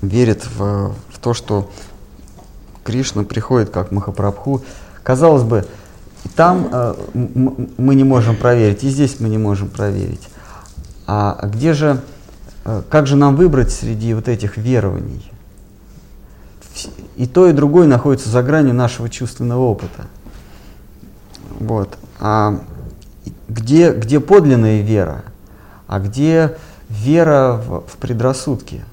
[0.01, 1.71] верит в, в то, что
[2.83, 4.63] Кришна приходит как Махапрабху
[5.03, 5.65] Казалось бы,
[6.35, 6.93] там э,
[7.77, 10.27] мы не можем проверить, и здесь мы не можем проверить.
[11.07, 12.01] А где же,
[12.65, 15.30] э, как же нам выбрать среди вот этих верований?
[17.21, 20.07] И то, и другое находится за гранью нашего чувственного опыта.
[21.59, 21.97] Вот.
[22.19, 22.59] А
[23.47, 25.23] где, где подлинная вера,
[25.87, 26.57] а где
[26.89, 28.83] вера в, в предрассудки?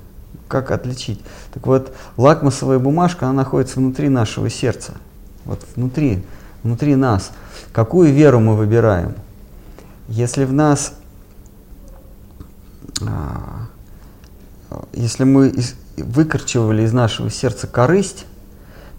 [0.46, 1.22] Как отличить?
[1.54, 4.92] Так вот, лакмусовая бумажка, она находится внутри нашего сердца–
[5.48, 6.22] вот внутри,
[6.62, 7.32] внутри нас.
[7.72, 9.14] Какую веру мы выбираем?
[10.08, 10.92] Если в нас,
[13.00, 13.66] а,
[14.92, 15.54] если мы
[16.02, 18.26] выкорчевали из нашего сердца корысть,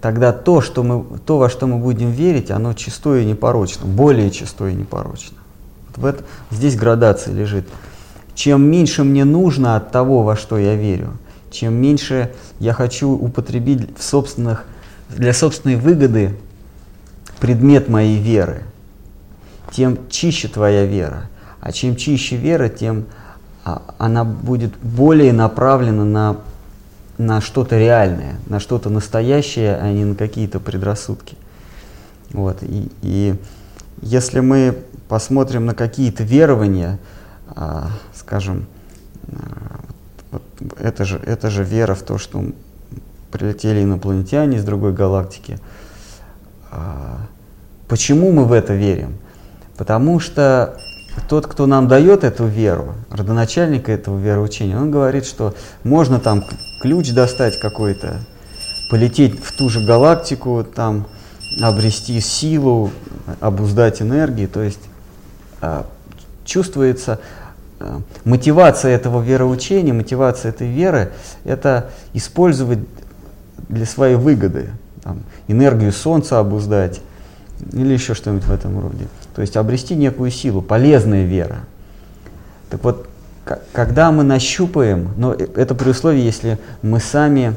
[0.01, 4.31] тогда то, что мы, то, во что мы будем верить, оно чистое и непорочно, более
[4.31, 5.37] чистое и непорочно.
[5.89, 7.67] Вот в это, здесь градация лежит.
[8.35, 11.17] Чем меньше мне нужно от того, во что я верю,
[11.51, 14.65] чем меньше я хочу употребить в собственных
[15.09, 16.35] для собственной выгоды
[17.39, 18.63] предмет моей веры,
[19.71, 21.29] тем чище твоя вера.
[21.61, 23.05] А чем чище вера, тем
[23.65, 26.37] а, она будет более направлена на,
[27.19, 31.35] на что-то реальное, на что-то настоящее, а не на какие-то предрассудки.
[32.31, 32.63] Вот.
[32.63, 33.35] И, и
[34.01, 34.77] если мы
[35.09, 36.97] посмотрим на какие-то верования,
[37.49, 38.67] а, скажем,
[39.27, 39.81] а,
[40.31, 40.43] вот
[40.79, 42.41] это, же, это же вера в то, что
[43.31, 45.59] прилетели инопланетяне из другой галактики.
[46.71, 47.17] А,
[47.89, 49.17] почему мы в это верим?
[49.75, 50.77] Потому что
[51.27, 55.53] тот, кто нам дает эту веру, родоначальник этого вероучения, он говорит, что
[55.83, 56.45] можно там
[56.81, 58.19] ключ достать какой-то,
[58.89, 61.07] полететь в ту же галактику, там
[61.61, 62.91] обрести силу,
[63.39, 64.45] обуздать энергии.
[64.45, 64.81] То есть
[65.61, 65.85] а,
[66.45, 67.19] чувствуется
[68.25, 71.11] мотивация этого вероучения, мотивация этой веры,
[71.43, 72.79] это использовать
[73.69, 74.69] для своей выгоды.
[75.03, 77.01] Там, энергию Солнца обуздать
[77.71, 79.07] или еще что-нибудь в этом роде.
[79.35, 81.59] То есть обрести некую силу, полезная вера.
[82.69, 83.07] Так вот,
[83.71, 87.55] когда мы нащупаем, но э, это при условии, если мы сами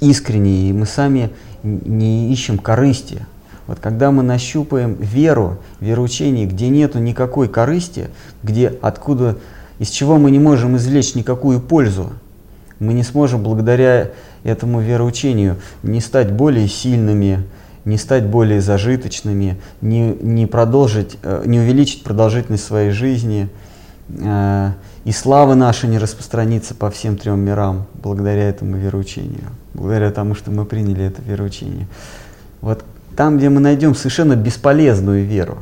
[0.00, 1.30] искренние, и мы сами
[1.62, 3.26] не ищем корысти.
[3.66, 8.10] Вот когда мы нащупаем веру, вероучение, где нету никакой корысти,
[8.42, 9.38] где откуда,
[9.78, 12.12] из чего мы не можем извлечь никакую пользу,
[12.78, 14.10] мы не сможем благодаря
[14.42, 17.44] этому вероучению не стать более сильными,
[17.84, 23.48] не стать более зажиточными, не, не, продолжить, э, не увеличить продолжительность своей жизни,
[24.08, 30.50] и слава наша не распространится по всем трем мирам благодаря этому вероучению, благодаря тому, что
[30.50, 31.86] мы приняли это вероучение.
[32.60, 32.84] Вот
[33.16, 35.58] там, где мы найдем совершенно бесполезную веру,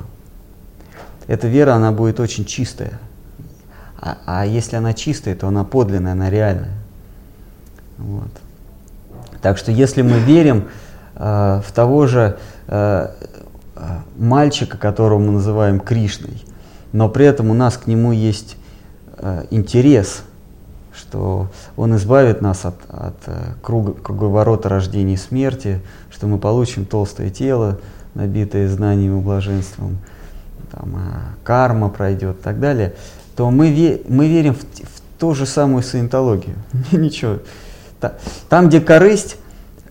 [1.27, 2.99] эта вера, она будет очень чистая.
[4.01, 6.75] А, а если она чистая, то она подлинная, она реальная.
[7.99, 8.31] Вот.
[9.41, 10.69] Так что если мы верим
[11.15, 13.09] э, в того же э,
[14.17, 16.43] мальчика, которого мы называем Кришной,
[16.93, 18.57] но при этом у нас к нему есть
[19.17, 20.23] э, интерес,
[20.95, 26.85] что он избавит нас от, от э, круга, круговорота рождения и смерти, что мы получим
[26.85, 27.79] толстое тело,
[28.15, 29.99] набитое знанием и блаженством,
[30.71, 32.95] там, э, карма пройдет и так далее,
[33.37, 36.57] то мы, ве, мы верим в, в ту же самую саентологию.
[36.93, 37.39] Ничего,
[38.49, 39.37] там, где корысть,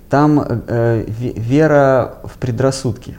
[0.10, 3.16] там э, вера в предрассудки.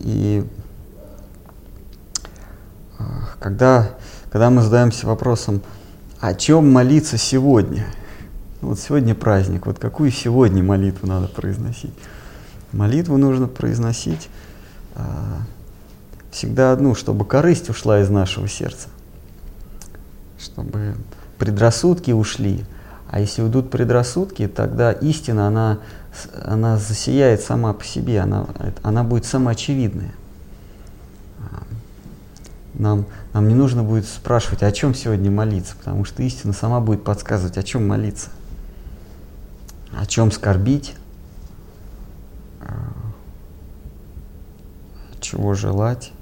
[0.00, 0.44] И
[2.98, 3.02] э,
[3.38, 3.90] когда,
[4.30, 5.62] когда мы задаемся вопросом,
[6.20, 7.86] о чем молиться сегодня?
[8.60, 11.94] Вот сегодня праздник, вот какую сегодня молитву надо произносить?
[12.72, 14.28] Молитву нужно произносить
[14.94, 15.02] э,
[16.30, 18.88] всегда одну, чтобы корысть ушла из нашего сердца,
[20.38, 20.94] чтобы
[21.38, 22.64] предрассудки ушли.
[23.10, 25.78] А если уйдут предрассудки, тогда истина, она,
[26.44, 28.46] она засияет сама по себе, она,
[28.82, 30.12] она будет самоочевидная.
[31.38, 31.62] А,
[32.74, 37.04] нам, нам не нужно будет спрашивать, о чем сегодня молиться, потому что истина сама будет
[37.04, 38.30] подсказывать, о чем молиться,
[39.92, 40.94] о чем скорбить,
[42.60, 42.92] а,
[45.20, 46.12] чего желать.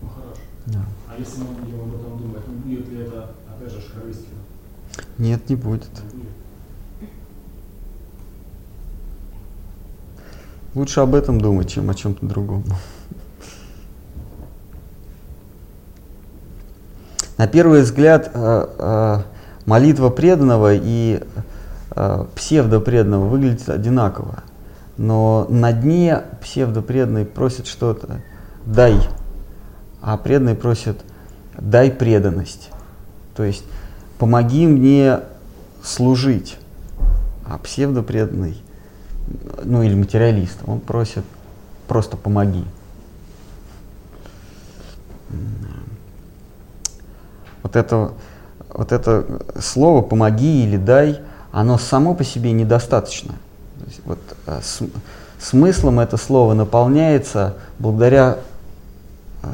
[0.00, 0.08] Ну,
[0.66, 0.84] да.
[1.08, 1.59] А если мы
[5.20, 5.90] Нет, не будет.
[10.74, 12.64] Лучше об этом думать, чем о чем-то другом.
[17.36, 19.22] На первый взгляд, э, э,
[19.66, 21.22] молитва преданного и
[21.90, 24.42] э, псевдопреданного выглядит одинаково.
[24.96, 28.22] Но на дне псевдопреданный просит что-то
[28.64, 28.96] «дай»,
[30.00, 31.04] а преданный просит
[31.58, 32.70] «дай преданность».
[33.36, 33.64] То есть
[34.20, 35.20] «помоги мне
[35.82, 36.58] служить».
[37.46, 38.62] А псевдопреданный,
[39.64, 41.24] ну или материалист, он просит
[41.88, 42.64] «просто помоги».
[47.62, 48.12] Вот это,
[48.68, 53.34] вот это слово «помоги» или «дай», оно само по себе недостаточно.
[54.04, 54.82] Вот, э, с-
[55.40, 58.38] смыслом это слово наполняется благодаря
[59.42, 59.48] э,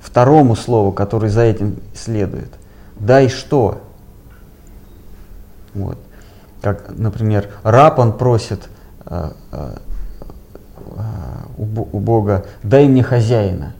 [0.00, 2.50] второму слову, который за этим следует.
[2.96, 3.80] «Дай что?»
[5.74, 5.98] Вот.
[6.62, 8.68] Как, например, раб, он просит
[9.06, 9.76] э, э,
[11.58, 13.74] у, Бо- у Бога «дай мне хозяина».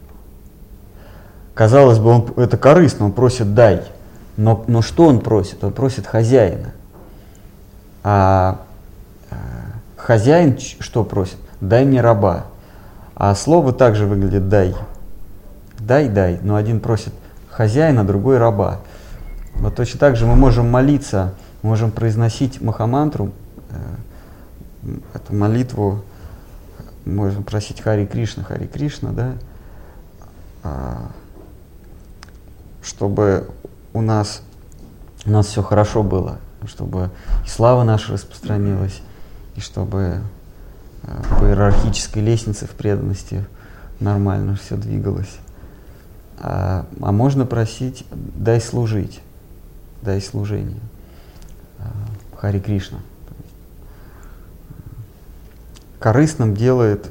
[1.55, 3.83] Казалось бы, он, это корыстно, он просит «дай».
[4.37, 5.63] Но, но что он просит?
[5.63, 6.73] Он просит хозяина.
[8.03, 8.61] А
[9.31, 9.35] э,
[9.97, 11.39] хозяин что просит?
[11.61, 12.45] «Дай мне раба».
[13.15, 14.75] А слово также выглядит «дай».
[15.79, 16.39] «Дай, дай».
[16.43, 17.15] Но один просит
[17.49, 18.81] хозяина, другой раба.
[19.65, 23.33] Вот точно так же мы можем молиться, можем произносить Махамантру,
[23.71, 26.05] э, эту молитву,
[27.07, 29.33] можем просить Хари Кришна, Хари Кришна, да,
[30.65, 31.11] а,
[32.83, 33.49] чтобы
[33.95, 34.43] у нас,
[35.25, 37.09] у нас все хорошо было, чтобы
[37.47, 39.01] и слава наша распространилась,
[39.57, 40.21] и чтобы
[41.05, 43.47] э, по иерархической лестнице в преданности
[43.99, 45.39] нормально все двигалось.
[46.39, 49.23] А, а можно просить, дай служить,
[50.05, 50.81] дай служение.
[51.79, 51.91] А,
[52.37, 52.99] Хари Кришна.
[55.99, 57.11] Корыстным делает,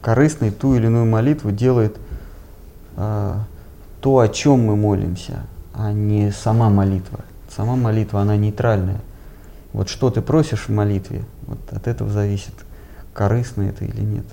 [0.00, 1.96] корыстной ту или иную молитву делает
[2.96, 3.44] а,
[4.00, 7.20] то, о чем мы молимся, а не сама молитва.
[7.48, 9.00] Сама молитва, она нейтральная.
[9.72, 12.54] Вот что ты просишь в молитве, вот от этого зависит,
[13.14, 14.26] корыстно это или нет.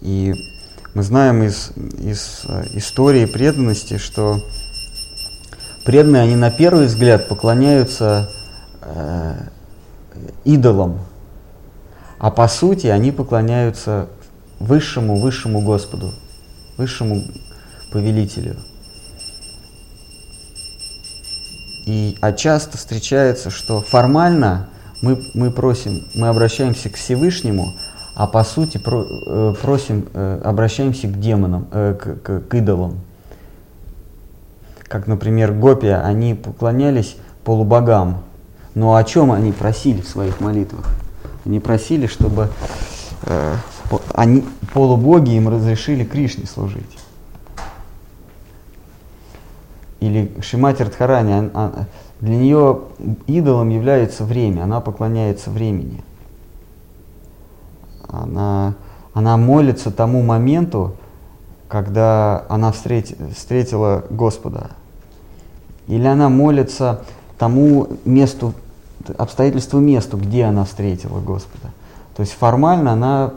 [0.00, 0.51] И
[0.94, 4.42] мы знаем из, из э, истории преданности, что
[5.84, 8.30] преданные, они на первый взгляд поклоняются
[8.82, 9.34] э,
[10.44, 11.00] идолам,
[12.18, 14.08] а по сути они поклоняются
[14.60, 16.12] высшему, высшему Господу,
[16.76, 17.22] высшему
[17.90, 18.56] повелителю.
[21.86, 24.68] И, а часто встречается, что формально
[25.00, 27.74] мы, мы просим, мы обращаемся к Всевышнему,
[28.14, 33.00] а по сути про, э, просим, э, обращаемся к демонам, э, к, к, к идолам.
[34.86, 38.22] Как, например, гопия, они поклонялись полубогам.
[38.74, 40.86] Но о чем они просили в своих молитвах?
[41.46, 42.50] Они просили, чтобы
[43.22, 43.54] э,
[44.14, 44.44] они,
[44.74, 46.98] полубоги им разрешили Кришне служить.
[50.00, 51.50] Или Шимати Радхарани,
[52.20, 52.80] для нее
[53.26, 56.02] идолом является время, она поклоняется времени.
[58.12, 58.74] Она,
[59.14, 60.94] она молится тому моменту,
[61.68, 64.70] когда она встрети- встретила Господа.
[65.88, 67.02] Или она молится
[67.38, 68.54] тому месту,
[69.18, 71.70] обстоятельству месту, где она встретила Господа.
[72.14, 73.32] То есть формально она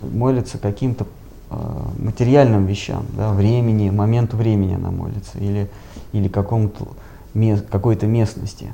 [0.00, 1.06] молится каким-то
[1.50, 1.56] э,
[1.98, 5.68] материальным вещам, да, времени, моменту времени она молится, или,
[6.12, 6.86] или какому-то
[7.34, 8.72] ме- какой-то местности.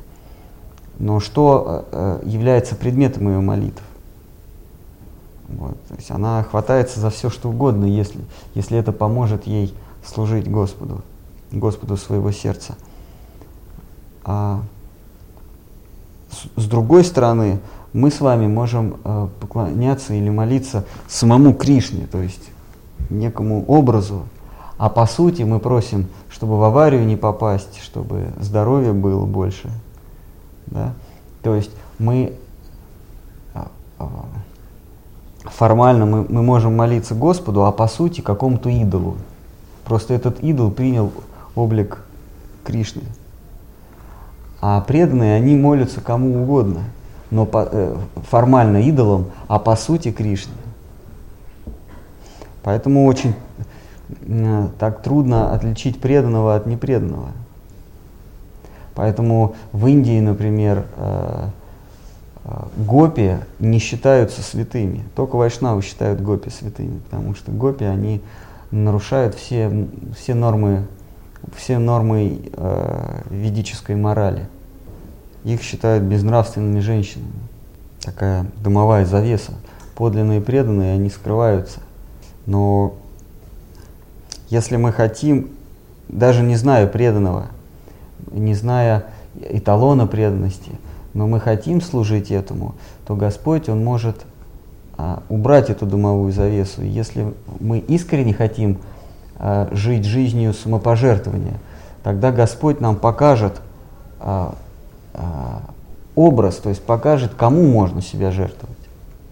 [0.98, 3.82] Но что э, э, является предметом ее молитв?
[5.48, 8.20] Вот, то есть она хватается за все, что угодно, если,
[8.54, 9.72] если это поможет ей
[10.04, 11.02] служить Господу,
[11.52, 12.76] Господу своего сердца.
[14.24, 14.60] А
[16.30, 17.60] с, с другой стороны,
[17.92, 22.50] мы с вами можем э, поклоняться или молиться самому Кришне, то есть
[23.08, 24.24] некому образу,
[24.78, 29.70] а по сути мы просим, чтобы в аварию не попасть, чтобы здоровья было больше.
[30.66, 30.92] Да?
[31.42, 32.32] То есть мы
[33.54, 33.68] а,
[33.98, 34.08] а,
[35.50, 39.16] формально мы, мы можем молиться Господу, а по сути какому-то идолу.
[39.84, 41.12] Просто этот идол принял
[41.54, 42.02] облик
[42.64, 43.02] Кришны.
[44.60, 46.80] А преданные, они молятся кому угодно,
[47.30, 47.96] но по, э,
[48.28, 50.54] формально идолам, а по сути Кришне.
[52.62, 53.34] Поэтому очень
[54.26, 57.28] э, так трудно отличить преданного от непреданного.
[58.94, 61.48] Поэтому в Индии, например, э,
[62.76, 65.04] гопи не считаются святыми.
[65.14, 68.20] Только вайшнавы считают гопи святыми, потому что гопи, они
[68.70, 70.86] нарушают все, все нормы,
[71.54, 74.46] все нормы э, ведической морали.
[75.44, 77.32] Их считают безнравственными женщинами.
[78.02, 79.52] Такая дымовая завеса.
[79.94, 81.80] Подлинные преданные, они скрываются.
[82.44, 82.94] Но
[84.50, 85.50] если мы хотим,
[86.08, 87.46] даже не зная преданного,
[88.30, 89.06] не зная
[89.40, 90.72] эталона преданности,
[91.16, 92.74] но мы хотим служить этому,
[93.06, 94.26] то Господь, Он может
[94.98, 96.82] а, убрать эту дымовую завесу.
[96.82, 98.76] Если мы искренне хотим
[99.38, 101.58] а, жить жизнью самопожертвования,
[102.02, 103.62] тогда Господь нам покажет
[104.20, 104.56] а,
[105.14, 105.62] а,
[106.14, 108.76] образ, то есть покажет, кому можно себя жертвовать.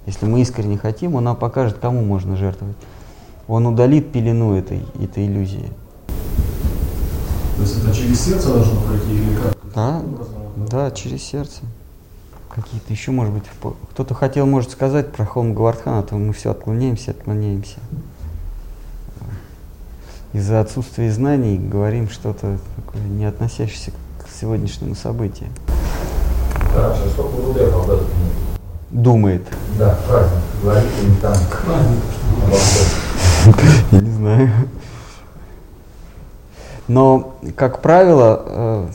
[0.07, 2.77] Если мы искренне хотим, Он нам покажет, кому можно жертвовать.
[3.47, 5.69] Он удалит пелену этой, этой иллюзии.
[7.57, 9.55] То есть это через сердце должно пройти или как?
[9.75, 10.03] Да,
[10.57, 11.61] да, через сердце.
[12.55, 13.45] Какие-то еще, может быть,
[13.91, 17.79] кто-то хотел, может, сказать про Холм Гавардхана, а то мы все отклоняемся, отклоняемся.
[20.33, 25.49] Из-за отсутствия знаний говорим что-то такое, не относящееся к сегодняшнему событию.
[26.73, 28.07] Хорошо, что Гурудев об этом
[28.91, 29.43] Думает.
[29.77, 30.39] Да, праздник.
[30.63, 33.55] Говорит обо всем.
[33.91, 34.51] Я не знаю.
[36.87, 38.89] Но, как правило, э,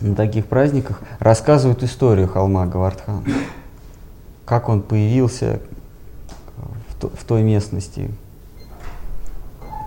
[0.00, 3.24] на таких праздниках рассказывают историю холма Гавардхан.
[4.44, 5.60] Как он появился
[6.88, 8.10] в, то- в той местности.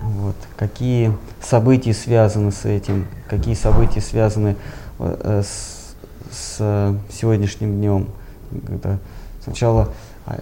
[0.01, 0.36] Вот.
[0.57, 4.55] Какие события связаны с этим, какие события связаны
[4.99, 5.95] э, э, с,
[6.32, 8.07] с, э, сегодняшним днем.
[8.66, 8.97] Когда
[9.43, 9.89] сначала
[10.26, 10.39] а,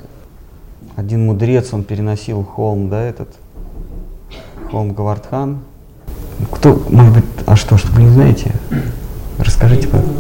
[0.95, 3.30] один мудрец, он переносил холм, да, этот
[4.72, 5.59] холм Гавардхан.
[6.51, 8.51] Кто, может быть, а что, что вы не знаете?
[9.40, 10.18] Расскажите, пожалуйста.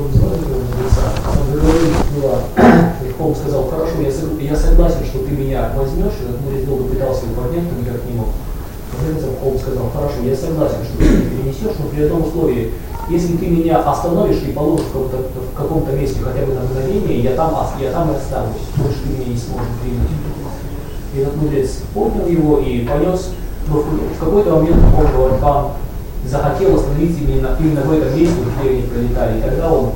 [3.17, 4.11] Холм сказал, хорошо, я,
[4.49, 8.15] я согласен, что ты меня возьмешь, этот мудрец долго пытался его поднять, но никак не
[8.15, 8.27] мог.
[9.01, 12.73] Концов, Холм сказал, хорошо, я согласен, что ты меня перенесешь, но при одном условии,
[13.09, 17.23] если ты меня остановишь и положишь в каком-то, в каком-то месте хотя бы на мгновение,
[17.23, 20.13] я там, я там и останусь, больше ты меня не сможешь принять.
[21.15, 23.31] И этот мудрец поднял его и понес,
[23.67, 25.65] но в, какой-то момент Холм Гавардхан
[26.29, 29.39] захотел остановиться именно, именно в этом месте, где они пролетали.
[29.39, 29.91] И тогда он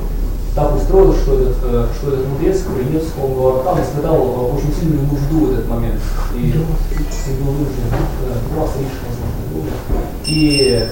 [0.55, 5.45] так устроил, что этот, э, что этот мудрец принес Холм Гавардхан, испытал очень сильную нужду
[5.45, 6.01] в этот момент.
[6.35, 9.11] И, и был вынужден, э, была слишком.
[10.25, 10.87] И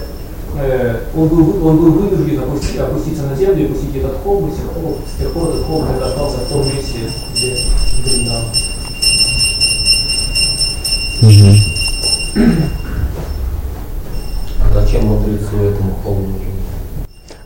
[0.56, 4.52] э, он, был, он был вынужден опусти- опуститься на землю и опустить этот холм, и
[4.52, 7.58] с тех пор, с тех пор этот холм остался в том месте, где
[8.04, 8.46] Вриндаван.
[11.22, 11.79] А
[14.74, 16.54] зачем мудрецу этому холму нужен?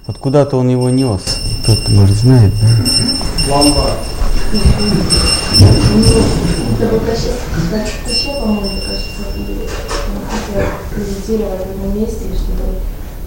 [0.08, 1.22] Вот куда-то он его нес.
[1.64, 3.54] Кто-то, может, знает, да?
[3.54, 3.92] Лампа.
[6.80, 7.34] Это был Кащеп,
[8.40, 10.64] по-моему, мне кажется, и он хотел
[10.98, 12.66] медитировать в одном месте, чтобы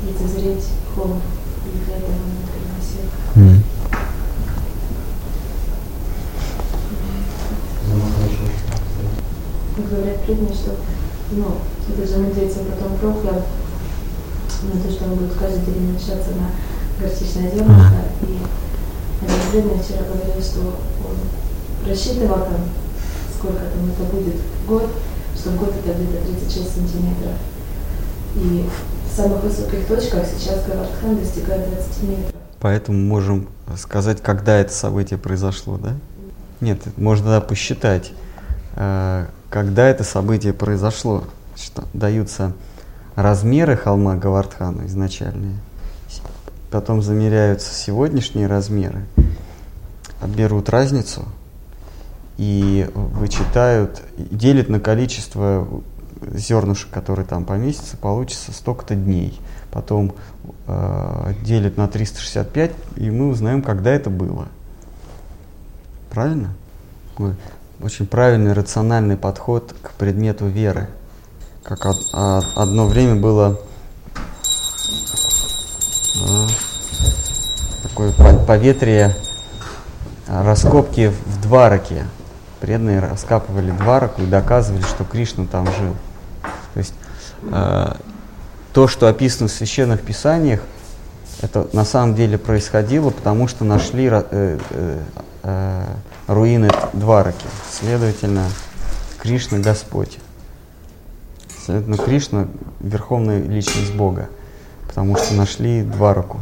[0.06, 1.20] лицезреть холм.
[1.64, 3.62] И для этого он его переносил.
[9.90, 10.70] Говорят преданные, что
[11.32, 13.42] ну, это же мудрец он потом проклял
[14.74, 16.50] на то, что он будет каждый день уменьшаться на
[17.00, 18.02] горчичное зернышко.
[18.22, 18.38] И
[19.22, 22.68] один преданный вчера говорил, что он рассчитывал там,
[23.36, 24.36] сколько там это будет
[24.66, 24.90] год,
[25.36, 27.32] что в год это где-то 36 сантиметров.
[28.36, 28.68] И
[29.10, 32.32] в самых высоких точках сейчас Гавардхан достигает 20 метров.
[32.60, 35.94] Поэтому можем сказать, когда это событие произошло, да?
[36.60, 38.12] Нет, можно да, посчитать,
[38.76, 41.24] э, когда это событие произошло.
[41.54, 42.52] Что даются
[43.16, 45.56] размеры холма Гавардхана изначальные,
[46.70, 49.04] потом замеряются сегодняшние размеры,
[50.22, 51.24] берут разницу
[52.36, 55.66] и вычитают, делят на количество
[56.32, 59.38] зернышек, которые там поместятся, получится столько-то дней.
[59.70, 60.14] Потом
[60.66, 64.48] э, делят на 365, и мы узнаем, когда это было.
[66.10, 66.54] Правильно?
[67.80, 70.88] Очень правильный, рациональный подход к предмету веры.
[71.66, 73.58] Как а- одно время было
[76.22, 76.46] а,
[77.82, 79.16] такое по- поветрие,
[80.28, 82.06] а, раскопки в Двараке.
[82.60, 85.96] Преданные раскапывали Двараку и доказывали, что Кришна там жил.
[86.74, 86.94] То есть
[88.72, 90.60] то, что описано в священных писаниях,
[91.42, 94.58] это на самом деле происходило, потому что нашли э, э,
[95.42, 95.84] э,
[96.26, 97.46] руины Двараки.
[97.70, 98.44] Следовательно,
[99.18, 100.18] Кришна Господь.
[101.66, 102.48] Следовательно, Кришна–
[102.80, 104.28] верховная личность Бога,
[104.86, 106.38] потому что нашли два руку.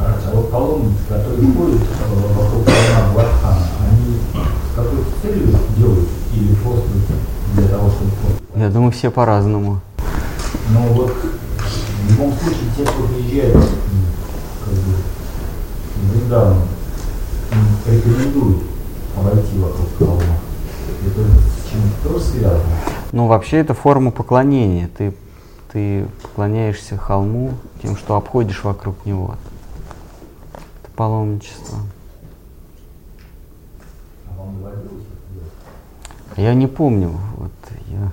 [0.00, 2.64] А вот паломники, которые ходят э, вокруг
[3.12, 6.88] Гвардхана, они с какой целью делают или просто
[7.54, 8.58] для того, чтобы просто?
[8.58, 9.80] Я думаю, все по-разному.
[10.70, 14.92] Но вот в любом случае те, кто приезжает как бы,
[15.94, 16.56] в Вриндаван,
[17.52, 18.62] им рекомендуют
[19.16, 20.38] обойти вокруг холма.
[21.06, 22.99] Это с чем-то тоже связано?
[23.12, 24.88] Ну, вообще это форма поклонения.
[24.96, 25.14] Ты,
[25.72, 29.34] ты поклоняешься холму тем, что обходишь вокруг него.
[30.54, 31.78] Это паломничество.
[34.28, 34.46] А?
[36.36, 37.52] Я не помню, вот
[37.88, 38.12] я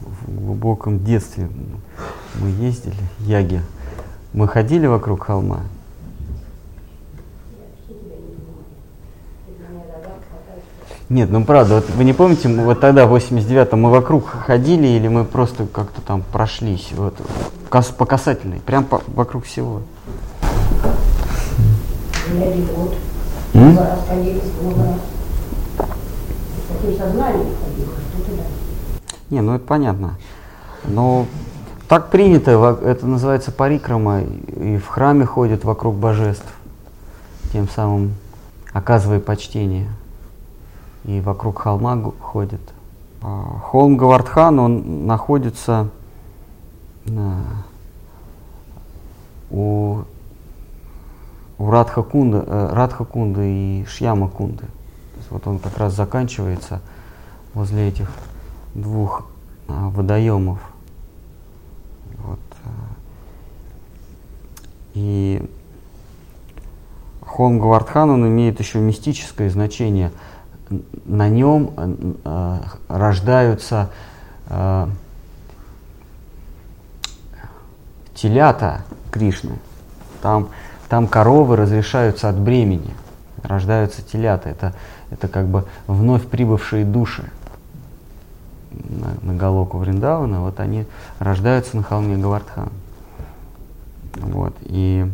[0.00, 1.48] в глубоком детстве
[2.34, 3.62] мы ездили, Яги.
[4.32, 5.60] Мы ходили вокруг холма.
[11.10, 14.86] Нет, ну правда, вот вы не помните, мы вот тогда, в 89-м, мы вокруг ходили
[14.86, 17.16] или мы просто как-то там прошлись, вот,
[17.68, 19.82] кас- по касательной, прям по- вокруг всего.
[22.32, 22.94] Не один год.
[23.54, 23.74] М?
[23.74, 25.88] Два раз ходили, много раз.
[26.68, 28.42] С таким сознанием ходили, что туда.
[29.30, 30.14] Не, ну это понятно.
[30.84, 31.26] Но
[31.88, 36.46] так принято, это называется парикрама, и в храме ходят вокруг божеств,
[37.52, 38.14] тем самым
[38.72, 39.88] оказывая почтение.
[41.04, 42.60] И вокруг холма ходят.
[43.22, 45.88] А, Холм Гавардхан, он находится
[47.06, 47.64] на-
[49.50, 50.02] у,
[51.58, 54.64] у Радха-кунда, э, Радха-кунда и Шьяма-кунды.
[54.64, 56.80] То есть вот он как раз заканчивается
[57.54, 58.10] возле этих
[58.74, 59.26] двух
[59.68, 60.58] а, водоемов.
[62.24, 62.38] Вот.
[62.64, 62.68] а.
[64.94, 65.48] И
[67.20, 70.12] холм Гавардхан, он имеет еще мистическое значение.
[71.04, 72.58] На нем э, э,
[72.88, 73.90] рождаются
[74.48, 74.86] э,
[78.14, 79.58] телята Кришны.
[80.22, 80.48] Там,
[80.88, 82.94] там коровы разрешаются от бремени,
[83.42, 84.48] рождаются телята.
[84.48, 84.74] Это,
[85.10, 87.30] это как бы вновь прибывшие души
[88.70, 90.86] на, на Галоку Вриндавана, вот они
[91.18, 92.70] рождаются на холме Гавардхан.
[94.14, 94.54] Вот.
[94.62, 95.06] И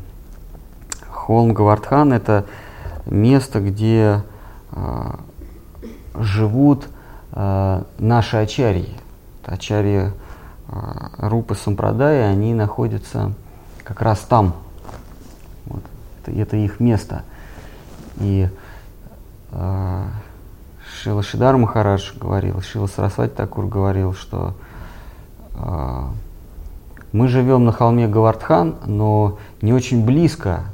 [1.08, 2.44] холм Гавардхан это
[3.06, 4.22] место, где
[4.72, 5.20] а,
[6.20, 6.88] живут
[7.32, 8.92] а, наши ачарьи.
[9.44, 10.12] Ачарьи
[10.68, 13.32] а, Рупы Сампрадая, они находятся
[13.84, 14.54] как раз там.
[15.66, 15.82] Вот.
[16.22, 17.22] Это, это их место.
[18.18, 18.48] И
[19.52, 20.06] а,
[21.00, 24.54] Шила Шидар Махарадж говорил, Шила Сарасвати Такур говорил, что
[25.54, 26.10] а,
[27.12, 30.64] мы живем на холме Гавардхан, но не очень близко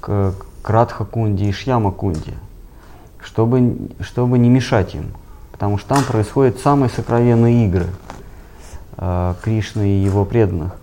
[0.00, 2.34] к, к Радха-кунде и Шьяма-кунде,
[3.24, 5.06] чтобы, чтобы не мешать им,
[5.50, 7.86] потому что там происходят самые сокровенные игры
[8.96, 10.76] а, Кришны и его преданных,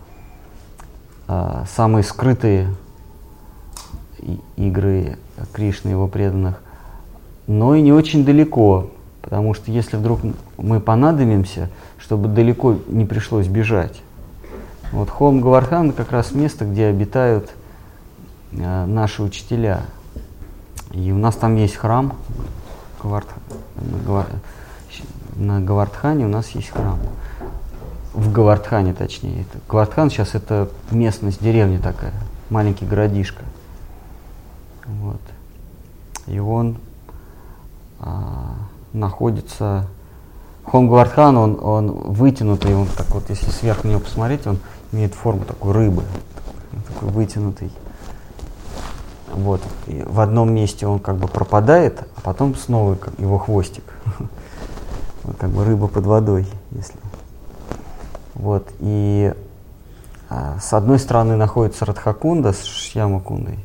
[1.27, 2.67] а, самые скрытые
[4.57, 5.17] игры
[5.53, 6.61] Кришны и его преданных,
[7.47, 8.89] но и не очень далеко,
[9.21, 10.21] потому что если вдруг
[10.57, 11.69] мы понадобимся,
[11.99, 14.01] чтобы далеко не пришлось бежать.
[14.91, 17.51] Вот холм Гавардхан как раз место, где обитают
[18.51, 19.81] э, наши учителя.
[20.93, 22.13] И у нас там есть храм
[23.01, 23.25] Гавар-
[24.89, 25.03] щ-
[25.35, 26.99] на Гавардхане у нас есть храм.
[28.13, 29.41] В Гавардхане, точнее.
[29.41, 32.13] Это, Гавардхан сейчас это местность, деревня такая,
[32.49, 33.43] маленький городишко.
[34.85, 35.21] Вот.
[36.27, 36.77] И он
[37.99, 38.55] а,
[38.93, 39.87] находится...
[40.63, 44.59] Холм Гавардхан, он, он вытянутый, он так вот, если сверху на него посмотреть, он
[44.91, 46.03] имеет форму такой рыбы,
[46.87, 47.71] такой вытянутый.
[49.33, 49.61] Вот.
[49.87, 53.83] И в одном месте он как бы пропадает, а потом снова его хвостик.
[55.23, 56.95] Вот как бы рыба под водой, если.
[58.33, 58.67] Вот.
[58.79, 59.31] И
[60.29, 63.59] а, с одной стороны находится Радхакунда с Шьямакундой,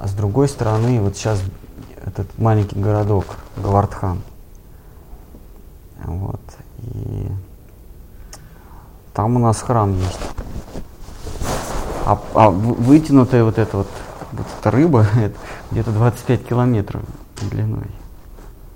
[0.00, 1.40] а с другой стороны вот сейчас
[2.04, 3.26] этот маленький городок
[3.56, 4.20] Гавардхан.
[6.04, 6.40] Вот.
[6.78, 7.28] И
[9.14, 10.20] там у нас храм есть.
[12.04, 13.88] А, а вытянутая вот эта вот,
[14.32, 15.34] вот эта рыба, это
[15.70, 17.02] где-то 25 километров
[17.50, 17.86] длиной.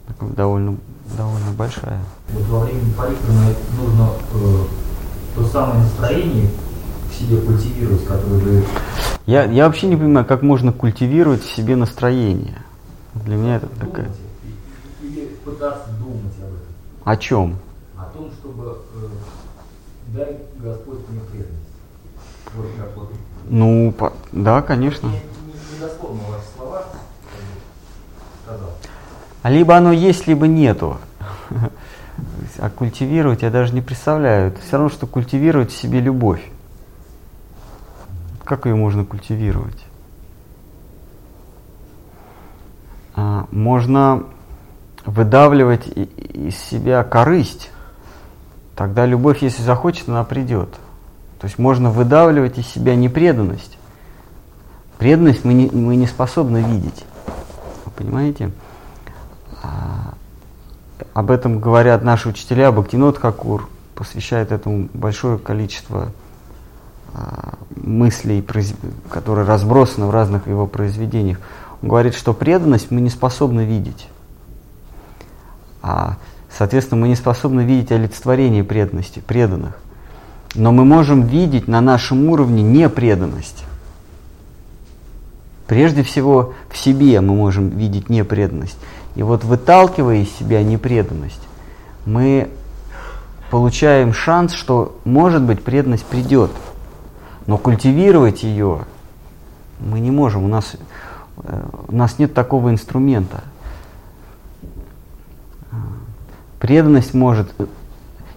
[0.07, 0.76] Такой довольно,
[1.16, 2.00] довольно большая.
[2.30, 4.64] Вот во время парикрамы нужно э,
[5.34, 6.50] то самое настроение
[7.11, 8.64] в себе культивировать, которое дает
[9.26, 12.59] Я, я вообще не понимаю, как можно культивировать в себе настроение.
[13.14, 14.07] Для меня это такая...
[14.07, 14.16] думать
[15.02, 17.02] или пытаться думать об этом.
[17.04, 17.57] О чем?
[17.96, 19.07] О том, чтобы э,
[20.16, 21.66] дай Господь мне преданность.
[22.54, 23.11] Вот как вот.
[23.48, 25.11] Ну, по- да, конечно.
[25.81, 26.85] Дословно ваши слова
[28.45, 28.70] сказал.
[29.45, 30.99] Либо оно есть, либо нету.
[32.59, 34.49] А культивировать я даже не представляю.
[34.49, 36.43] Это все равно, что культивировать в себе любовь.
[38.45, 39.85] Как ее можно культивировать?
[43.14, 44.24] А, можно
[45.05, 47.70] выдавливать из себя корысть.
[48.74, 50.70] Тогда любовь, если захочет, она придет.
[51.41, 53.76] То есть можно выдавливать из себя непреданность.
[54.99, 57.05] Преданность мы не, мы не способны видеть.
[57.84, 58.51] Вы понимаете?
[59.62, 60.14] А,
[61.12, 66.12] об этом говорят наши учителя, Бхактинот Хакур посвящает этому большое количество
[67.14, 68.44] а, мыслей,
[69.11, 71.38] которые разбросаны в разных его произведениях.
[71.82, 74.09] Он говорит, что преданность мы не способны видеть.
[75.82, 76.16] А,
[76.51, 79.78] соответственно, мы не способны видеть олицетворение преданности, преданных.
[80.55, 83.64] Но мы можем видеть на нашем уровне непреданность.
[85.66, 88.78] Прежде всего, в себе мы можем видеть непреданность.
[89.16, 91.40] И вот выталкивая из себя непреданность,
[92.04, 92.48] мы
[93.50, 96.50] получаем шанс, что, может быть, преданность придет.
[97.46, 98.80] Но культивировать ее
[99.80, 100.44] мы не можем.
[100.44, 100.76] У нас,
[101.42, 103.42] э, у нас нет такого инструмента.
[106.60, 107.52] Преданность может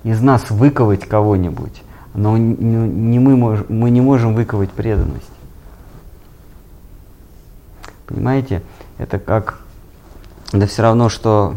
[0.03, 5.29] из нас выковать кого-нибудь, но не мы, мы не можем выковать преданность.
[8.09, 8.63] Понимаете?
[8.97, 9.59] Это как
[10.51, 11.55] это все равно, что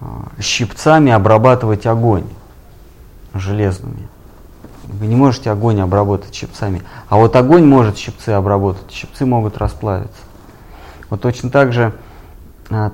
[0.00, 2.24] а, щипцами обрабатывать огонь
[3.32, 4.08] железными.
[4.84, 6.82] Вы не можете огонь обработать щипцами.
[7.08, 10.20] А вот огонь может щипцы обработать, щипцы могут расплавиться.
[11.10, 11.92] Вот точно так же
[12.68, 12.90] а,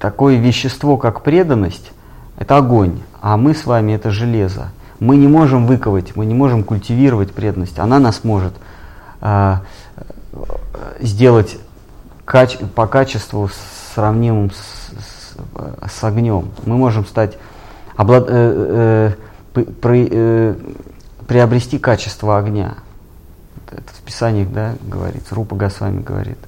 [0.00, 1.92] такое вещество, как преданность,
[2.38, 4.72] это огонь, а мы с вами это железо.
[4.98, 7.78] Мы не можем выковать, мы не можем культивировать преданность.
[7.78, 8.54] Она нас может
[9.20, 9.62] а,
[11.00, 11.58] сделать
[12.24, 13.50] каче, по качеству
[13.94, 16.50] сравнимым с, с, с огнем.
[16.64, 17.36] Мы можем стать
[17.96, 19.14] облад, э,
[19.54, 20.54] э, при, э,
[21.26, 22.74] приобрести качество огня.
[23.70, 26.38] Это в Писаниях да, говорится, Рупа Госвами говорит,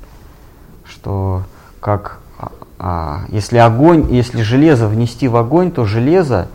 [0.84, 1.42] что
[1.80, 6.48] как а, а, если огонь, если железо внести в огонь, то железо,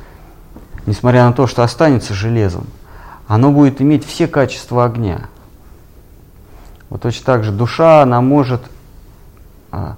[0.86, 2.66] несмотря на то, что останется железом,
[3.28, 5.30] оно будет иметь все качества огня.
[6.90, 8.62] Вот точно так же душа, она может
[9.72, 9.96] а,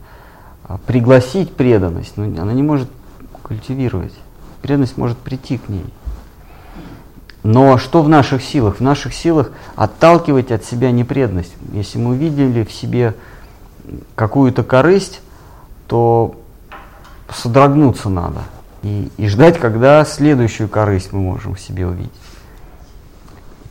[0.63, 2.89] а, пригласить преданность, но она не может
[3.43, 4.13] культивировать.
[4.61, 5.85] Преданность может прийти к ней.
[7.43, 8.77] Но что в наших силах?
[8.77, 11.53] В наших силах отталкивать от себя непреданность.
[11.71, 13.15] Если мы увидели в себе
[14.15, 15.21] какую-то корысть,
[15.87, 16.35] то
[17.33, 18.41] содрогнуться надо.
[18.83, 22.11] И, и ждать, когда следующую корысть мы можем в себе увидеть.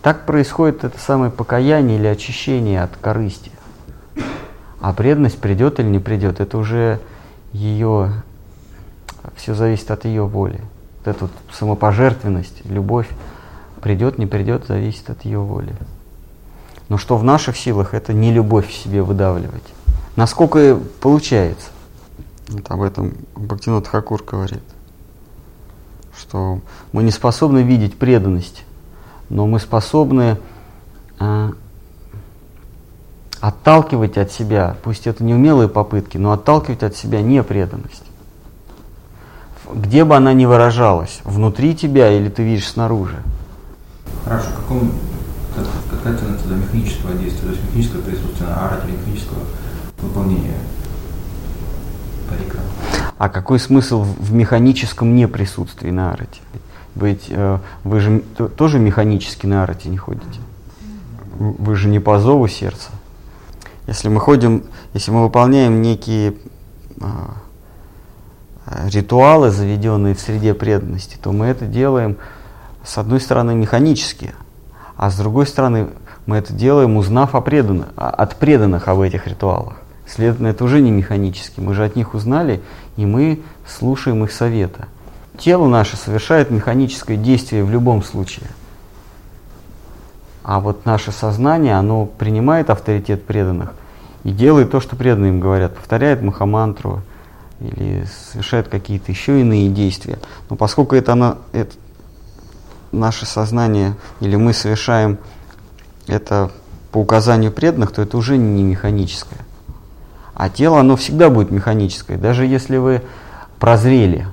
[0.02, 3.50] Так происходит это самое покаяние или очищение от корысти.
[4.80, 7.00] А преданность придет или не придет, это уже
[7.52, 8.12] ее,
[9.36, 10.60] все зависит от ее воли.
[10.98, 13.08] Вот эта вот самопожертвенность, любовь,
[13.80, 15.74] придет, не придет, зависит от ее воли.
[16.88, 19.62] Но что в наших силах, это не любовь в себе выдавливать.
[20.16, 21.70] Насколько получается.
[22.48, 24.62] Вот об этом Бхактинот Хакур говорит,
[26.16, 26.60] что
[26.92, 28.64] мы не способны видеть преданность
[29.28, 30.38] но мы способны
[31.18, 31.52] э,
[33.40, 38.04] отталкивать от себя, пусть это неумелые попытки, но отталкивать от себя непреданность.
[39.72, 43.16] Где бы она ни выражалась, внутри тебя или ты видишь снаружи.
[44.24, 44.92] Хорошо, каком,
[45.90, 49.40] какая цена тогда механического действия, то есть механического присутствия на арате, механического
[49.98, 50.56] выполнения
[52.28, 52.58] парика?
[53.18, 56.40] А какой смысл в механическом неприсутствии на арате?
[56.54, 56.62] Ведь
[57.06, 58.20] э, вы же
[58.56, 60.40] тоже механически на арате не ходите.
[61.38, 62.90] Вы же не по зову сердца.
[63.86, 66.34] Если мы ходим, если мы выполняем некие
[67.00, 67.04] э,
[68.86, 72.16] ритуалы, заведенные в среде преданности, то мы это делаем,
[72.84, 74.34] с одной стороны, механически,
[74.96, 75.88] а с другой стороны,
[76.26, 79.76] мы это делаем, узнав о преданных, от преданных об этих ритуалах.
[80.06, 81.60] Следовательно, это уже не механически.
[81.60, 82.60] Мы же от них узнали,
[82.96, 84.88] и мы слушаем их совета
[85.38, 88.46] тело наше совершает механическое действие в любом случае.
[90.42, 93.74] А вот наше сознание, оно принимает авторитет преданных
[94.24, 97.02] и делает то, что преданные им говорят, повторяет махамантру
[97.60, 100.18] или совершает какие-то еще иные действия.
[100.48, 101.74] Но поскольку это, оно, это
[102.92, 105.18] наше сознание или мы совершаем
[106.06, 106.50] это
[106.92, 109.40] по указанию преданных, то это уже не механическое.
[110.34, 112.16] А тело, оно всегда будет механическое.
[112.16, 113.02] Даже если вы
[113.58, 114.26] прозрели,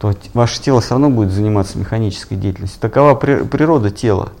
[0.00, 2.80] то ваше тело все равно будет заниматься механической деятельностью.
[2.80, 4.32] Такова при, природа тела.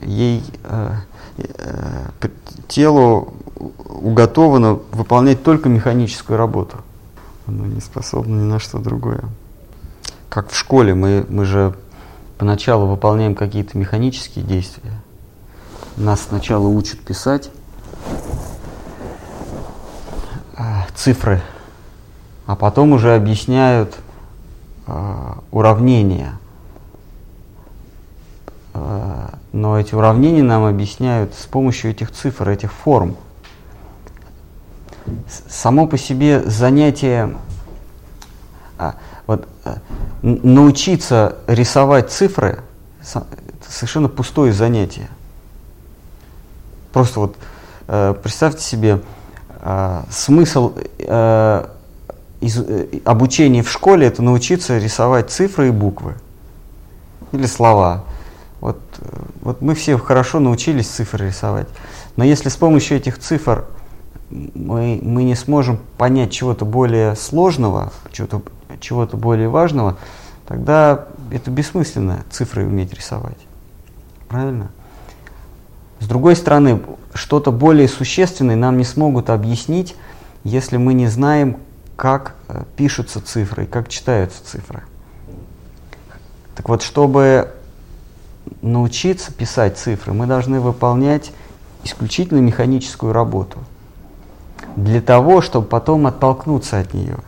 [0.00, 0.94] Ей э,
[1.38, 2.28] э,
[2.66, 6.78] телу уготовано выполнять только механическую работу.
[7.46, 9.22] Оно не способно ни на что другое.
[10.28, 11.76] как в школе, мы, мы же
[12.36, 15.00] поначалу выполняем какие-то механические действия.
[15.96, 17.50] Нас сначала учат писать
[20.56, 21.40] а, цифры,
[22.46, 23.96] а потом уже объясняют
[25.50, 26.38] уравнения.
[28.74, 33.16] А, но эти уравнения нам объясняют с помощью этих цифр, этих форм.
[35.48, 37.36] Само по себе занятие,
[38.78, 39.48] а, вот,
[40.22, 42.60] научиться рисовать цифры,
[43.00, 43.26] это
[43.68, 45.08] совершенно пустое занятие.
[46.92, 47.36] Просто вот
[47.88, 49.00] э, представьте себе,
[49.60, 51.66] э, смысл э,
[52.40, 56.14] из, э, обучения в школе это научиться рисовать цифры и буквы
[57.32, 58.04] или слова.
[58.60, 58.80] Вот,
[59.42, 61.68] вот мы все хорошо научились цифры рисовать.
[62.16, 63.66] Но если с помощью этих цифр
[64.30, 68.42] мы, мы не сможем понять чего-то более сложного, чего-то
[68.80, 69.96] чего более важного,
[70.46, 73.38] тогда это бессмысленно цифры уметь рисовать.
[74.28, 74.70] Правильно?
[76.00, 76.82] С другой стороны,
[77.14, 79.96] что-то более существенное нам не смогут объяснить,
[80.44, 81.56] если мы не знаем,
[81.96, 84.82] как э, пишутся цифры как читаются цифры.
[86.54, 87.52] Так вот, чтобы
[88.62, 91.32] научиться писать цифры, мы должны выполнять
[91.84, 93.58] исключительно механическую работу.
[94.74, 97.18] Для того, чтобы потом оттолкнуться от нее.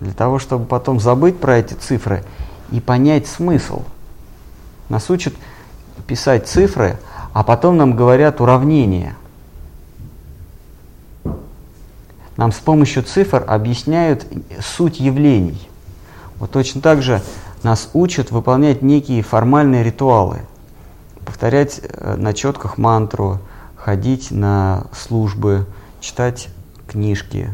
[0.00, 2.24] Для того, чтобы потом забыть про эти цифры
[2.70, 3.82] и понять смысл.
[4.88, 5.34] Нас учат
[6.06, 6.98] писать цифры,
[7.32, 9.16] а потом нам говорят уравнения.
[12.38, 14.26] Нам с помощью цифр объясняют
[14.60, 15.68] суть явлений.
[16.38, 17.20] Вот точно так же
[17.62, 20.38] нас учат выполнять некие формальные ритуалы,
[21.26, 23.38] повторять э, на четках мантру,
[23.76, 25.66] ходить на службы,
[26.00, 26.48] читать
[26.86, 27.50] книжки,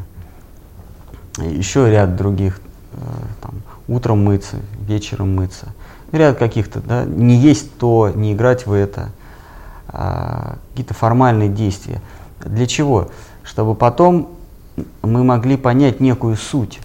[1.39, 2.61] еще ряд других,
[2.93, 2.99] э,
[3.41, 3.55] там,
[3.89, 5.74] утром мыться, вечером мыться,
[6.12, 9.11] ряд каких-то, да, не есть то, не играть в это–
[9.97, 12.01] а, какие-то формальные действия.
[12.45, 13.11] Для чего?
[13.45, 14.30] Чтобы потом
[15.02, 16.80] мы могли понять некую суть.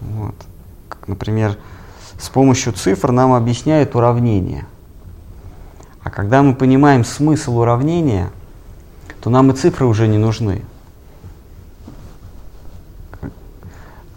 [0.00, 0.34] Вот.
[0.88, 1.58] Как, например,
[2.18, 4.66] с помощью цифр нам объясняют уравнение.
[6.02, 8.30] А когда мы понимаем смысл уравнения,
[9.20, 10.64] то нам и цифры уже не нужны.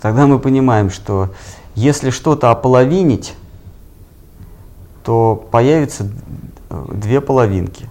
[0.01, 1.33] Тогда мы понимаем, что
[1.75, 3.35] если что-то ополовинить,
[5.03, 6.09] то появится
[6.69, 7.89] две половинки.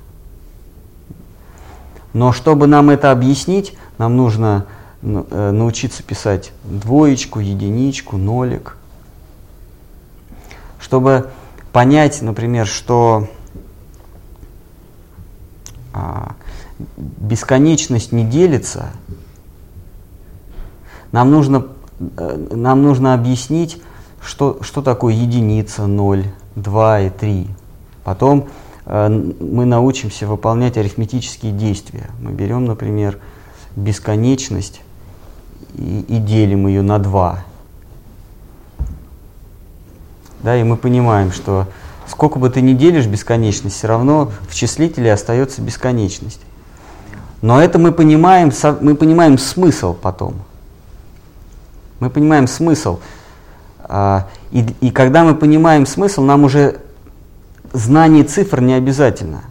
[2.12, 4.66] Но чтобы нам это объяснить, нам нужно
[5.02, 8.76] э, научиться писать двоечку, единичку, нолик.
[10.80, 11.30] Чтобы
[11.72, 13.28] понять, например, что
[15.92, 16.34] а,
[16.96, 18.90] бесконечность не делится,
[21.12, 21.66] нам нужно,
[22.16, 23.82] э, нам нужно объяснить,
[24.20, 27.48] что, что такое единица, ноль, два и три.
[28.04, 28.48] Потом
[28.86, 32.10] мы научимся выполнять арифметические действия.
[32.20, 33.18] Мы берем, например,
[33.76, 34.80] бесконечность
[35.74, 37.44] и, и делим ее на 2.
[40.42, 41.66] Да, и мы понимаем, что
[42.06, 46.40] сколько бы ты ни делишь бесконечность, все равно в числителе остается бесконечность.
[47.42, 50.34] Но это мы понимаем, мы понимаем смысл потом.
[52.00, 53.00] Мы понимаем смысл.
[53.82, 56.80] А, и, и когда мы понимаем смысл, нам уже
[57.72, 59.44] знание цифр не обязательно.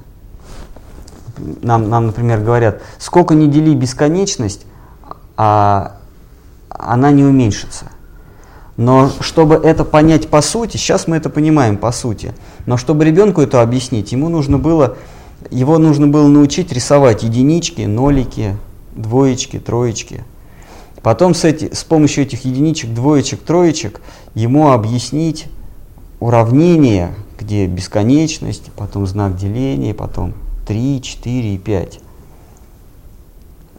[1.37, 4.65] Нам, нам, например, говорят, сколько не дели бесконечность,
[5.37, 5.97] а
[6.69, 7.85] она не уменьшится.
[8.75, 12.33] Но чтобы это понять по сути, сейчас мы это понимаем по сути,
[12.65, 14.95] но чтобы ребенку это объяснить, ему нужно было,
[15.49, 18.55] его нужно было научить рисовать единички, нолики,
[18.95, 20.23] двоечки, троечки.
[21.01, 24.01] Потом с, эти, с помощью этих единичек, двоечек, троечек
[24.33, 25.47] ему объяснить
[26.19, 30.33] уравнение, где бесконечность, потом знак деления, потом
[30.67, 31.99] 3, 4 и 5.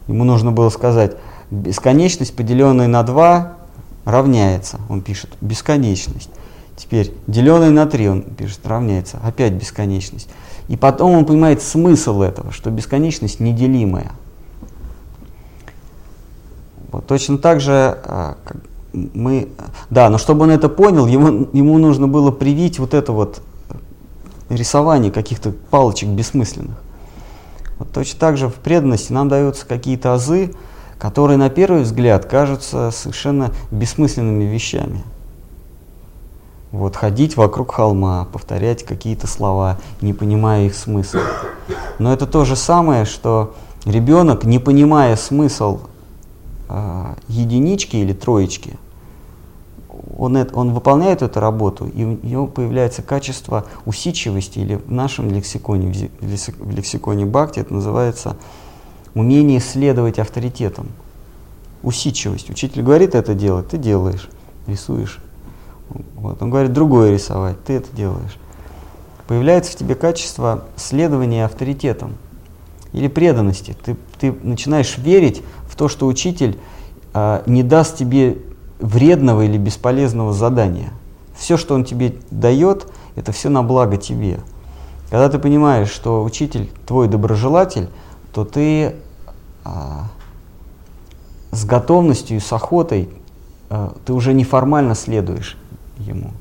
[0.07, 1.15] Ему нужно было сказать,
[1.51, 3.57] бесконечность, поделенная на 2,
[4.05, 4.79] равняется.
[4.89, 6.29] Он пишет бесконечность.
[6.75, 9.19] Теперь деленный на 3, он пишет, равняется.
[9.23, 10.27] Опять бесконечность.
[10.67, 14.11] И потом он понимает смысл этого, что бесконечность неделимая.
[16.91, 18.37] Вот точно так же а,
[18.93, 19.49] мы,
[19.89, 23.41] да, но чтобы он это понял, ему, ему нужно было привить вот это вот
[24.55, 26.77] рисование каких-то палочек бессмысленных.
[27.79, 30.53] Вот точно так же в преданности нам даются какие-то азы,
[30.99, 35.03] которые на первый взгляд кажутся совершенно бессмысленными вещами.
[36.71, 41.21] Вот ходить вокруг холма, повторять какие-то слова, не понимая их смысла.
[41.99, 45.79] Но это то же самое, что ребенок, не понимая смысл
[46.69, 48.77] э, единички или троечки,
[50.21, 55.31] он, это, он выполняет эту работу, и у него появляется качество усидчивости, или в нашем
[55.31, 58.37] лексиконе, в лексик- в лексиконе Бхакти это называется
[59.15, 60.89] умение следовать авторитетам.
[61.81, 62.51] Усидчивость.
[62.51, 64.29] Учитель говорит это делать, ты делаешь,
[64.67, 65.17] рисуешь.
[66.13, 66.39] Вот.
[66.39, 68.37] Он говорит другое рисовать, ты это делаешь.
[69.25, 72.13] Появляется в тебе качество следования авторитетам
[72.93, 73.75] или преданности.
[73.83, 76.59] Ты, ты начинаешь верить в то, что учитель
[77.11, 78.37] а, не даст тебе
[78.81, 80.91] вредного или бесполезного задания.
[81.35, 84.39] Все, что он тебе дает, это все на благо тебе.
[85.09, 87.89] Когда ты понимаешь, что учитель твой доброжелатель,
[88.33, 88.95] то ты
[89.63, 90.05] а,
[91.51, 93.09] с готовностью и с охотой,
[93.69, 95.57] а, ты уже неформально следуешь
[95.97, 96.31] ему.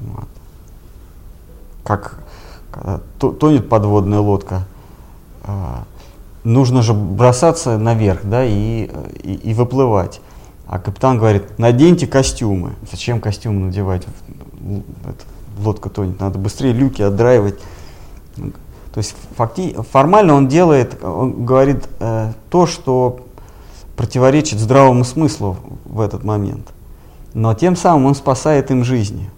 [0.00, 0.28] Вот.
[1.82, 2.18] Как
[2.74, 4.64] когда тонет подводная лодка,
[5.44, 5.84] а,
[6.44, 8.90] нужно же бросаться наверх, да, и,
[9.22, 10.20] и, и выплывать.
[10.66, 12.74] А капитан говорит, наденьте костюмы.
[12.90, 14.06] Зачем костюмы надевать?
[15.58, 17.58] Лодка тонет, надо быстрее люки отдраивать.
[18.36, 23.26] То есть факти, формально он делает, он говорит э, то, что
[23.96, 26.72] противоречит здравому смыслу в этот момент.
[27.32, 29.30] Но тем самым он спасает им жизни.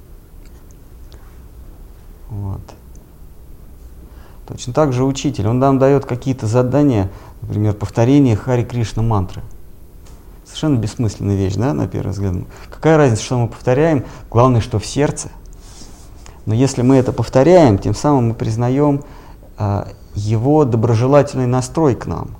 [2.28, 2.60] Вот.
[4.46, 7.10] Точно так же учитель, он нам дает какие-то задания,
[7.42, 9.42] например, повторение Хари Кришна мантры.
[10.44, 12.34] Совершенно бессмысленная вещь, да, на первый взгляд.
[12.70, 15.30] Какая разница, что мы повторяем, главное, что в сердце.
[16.46, 19.02] Но если мы это повторяем, тем самым мы признаем
[19.58, 22.30] а, его доброжелательный настрой к нам.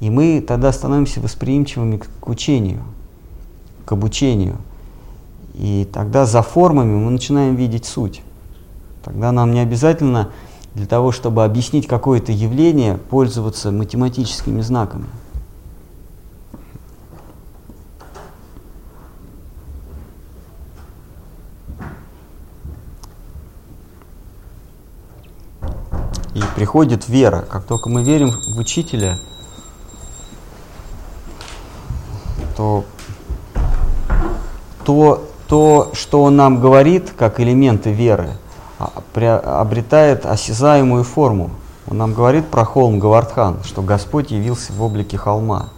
[0.00, 2.82] И мы тогда становимся восприимчивыми к, к учению,
[3.84, 4.56] к обучению.
[5.54, 8.22] И тогда за формами мы начинаем видеть суть.
[9.04, 10.30] Тогда нам не обязательно
[10.76, 15.06] для того, чтобы объяснить какое-то явление, пользоваться математическими знаками.
[26.34, 27.46] И приходит вера.
[27.50, 29.18] Как только мы верим в учителя,
[32.54, 32.84] то
[34.84, 38.36] то, то, что он нам говорит, как элементы веры–
[38.78, 41.50] обретает осязаемую форму.
[41.88, 45.68] Он нам говорит про холм Гавардхан, что Господь явился в облике холма.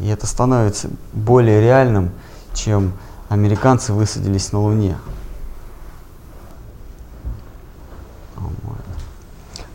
[0.00, 2.10] И это становится более реальным,
[2.54, 2.92] чем
[3.28, 4.96] американцы высадились на Луне.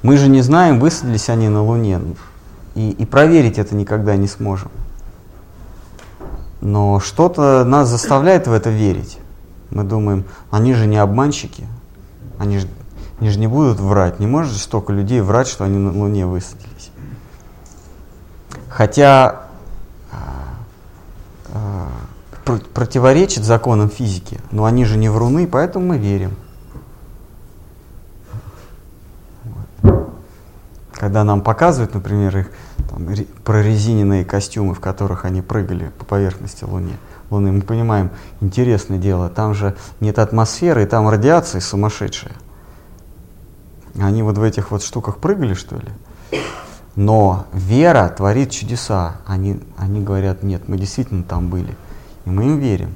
[0.01, 1.99] Мы же не знаем, высадились они на Луне,
[2.75, 4.69] и, и проверить это никогда не сможем.
[6.61, 9.17] Но что-то нас заставляет в это верить.
[9.71, 11.67] Мы думаем, они же не обманщики,
[12.39, 12.67] они же,
[13.19, 14.19] они же не будут врать.
[14.19, 16.91] Не может столько людей врать, что они на Луне высадились.
[18.69, 19.43] Хотя
[20.11, 20.15] э,
[21.53, 26.35] э, противоречит законам физики, но они же не вруны, поэтому мы верим.
[30.91, 32.51] Когда нам показывают, например, их
[32.89, 33.07] там,
[33.43, 36.97] прорезиненные костюмы, в которых они прыгали по поверхности Луны,
[37.29, 38.11] Луны, мы понимаем,
[38.41, 42.33] интересное дело, там же нет атмосферы, и там радиация сумасшедшая.
[43.99, 46.41] Они вот в этих вот штуках прыгали, что ли?
[46.95, 49.17] Но вера творит чудеса.
[49.25, 51.75] Они, они говорят, нет, мы действительно там были.
[52.25, 52.93] И мы им верим.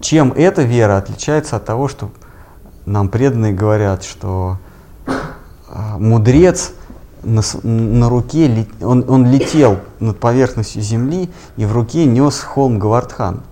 [0.00, 2.10] Чем эта вера отличается от того, что
[2.86, 4.58] нам преданные говорят, что
[5.06, 5.12] э,
[5.98, 6.72] мудрец
[7.22, 13.42] на, на руке, он, он летел над поверхностью земли и в руке нес холм Гавардхан.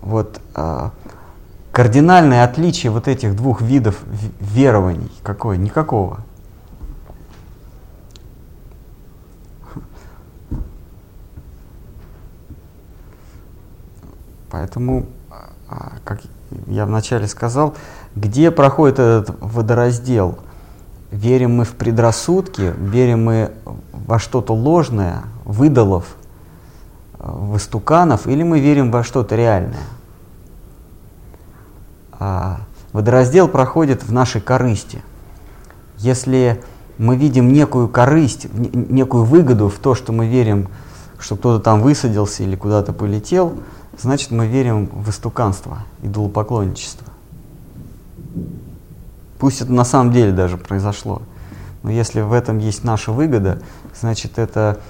[0.00, 0.92] Вот а,
[1.72, 4.02] кардинальное отличие вот этих двух видов
[4.40, 5.56] верований какое?
[5.56, 6.20] Никакого.
[14.50, 15.06] Поэтому,
[15.68, 16.22] а, как
[16.66, 17.74] я вначале сказал,
[18.16, 20.38] где проходит этот водораздел–
[21.10, 23.52] верим мы в предрассудки, верим мы
[23.92, 26.16] во что-то ложное, выдалов,
[27.18, 29.82] в истуканов, или мы верим во что-то реальное.
[32.12, 32.60] А
[32.92, 35.02] водораздел проходит в нашей корысти.
[35.98, 36.62] Если
[36.96, 40.68] мы видим некую корысть, некую выгоду в то, что мы верим,
[41.18, 43.54] что кто-то там высадился или куда-то полетел,
[43.98, 47.06] значит мы верим в истуканство, идолопоклонничество.
[49.38, 51.22] Пусть это на самом деле даже произошло.
[51.82, 53.60] Но если в этом есть наша выгода,
[53.98, 54.80] значит это,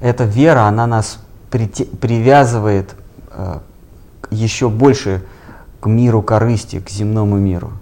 [0.00, 1.18] эта вера, она нас
[1.50, 2.94] прити, привязывает
[3.30, 3.58] э,
[4.30, 5.22] еще больше
[5.80, 7.72] к миру корысти, к земному миру.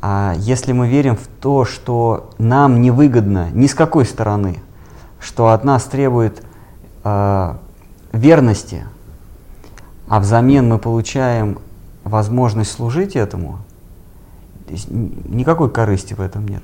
[0.00, 4.60] А если мы верим в то, что нам невыгодно ни с какой стороны,
[5.18, 6.42] что от нас требует
[7.04, 7.54] э,
[8.12, 8.84] верности,
[10.08, 11.58] а взамен мы получаем
[12.04, 13.58] возможность служить этому,
[14.88, 16.62] никакой корысти в этом нет,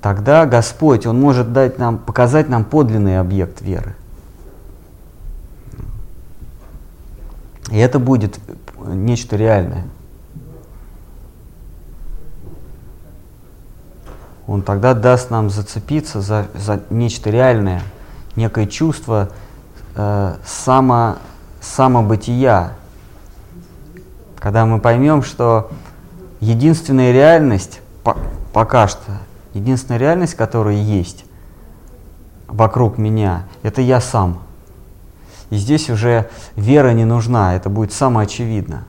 [0.00, 3.94] тогда Господь, Он может дать нам, показать нам подлинный объект веры.
[7.70, 8.38] И это будет
[8.78, 9.84] нечто реальное.
[14.46, 17.82] Он тогда даст нам зацепиться за, за нечто реальное,
[18.36, 19.30] некое чувство
[19.96, 21.16] э, само,
[21.62, 22.74] самобытия.
[24.38, 25.70] Когда мы поймем, что
[26.44, 28.16] единственная реальность по,
[28.52, 29.18] пока что,
[29.54, 31.24] единственная реальность, которая есть
[32.46, 34.42] вокруг меня, это я сам.
[35.50, 38.84] И здесь уже вера не нужна, это будет самоочевидно.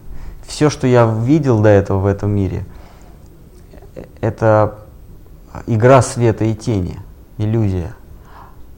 [0.45, 2.65] Все, что я видел до этого в этом мире,
[4.21, 4.79] это
[5.67, 6.99] игра света и тени,
[7.37, 7.95] иллюзия.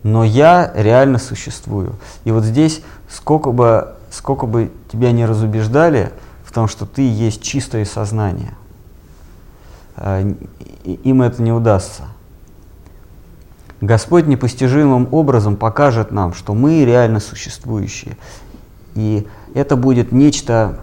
[0.03, 1.95] Но я реально существую.
[2.23, 6.11] И вот здесь, сколько бы, сколько бы тебя не разубеждали
[6.45, 8.66] в том, что ты есть чистое сознание, э,
[9.98, 12.04] им это не удастся.
[13.82, 18.18] Господь непостижимым образом покажет нам, что мы реально существующие.
[18.95, 20.80] И это будет нечто,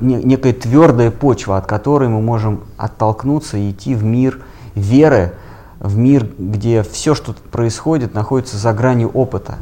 [0.00, 4.40] некая твердая почва, от которой мы можем оттолкнуться и идти в мир
[4.74, 5.34] веры,
[5.80, 9.58] в мир, где все, что происходит, находится за гранью опыта,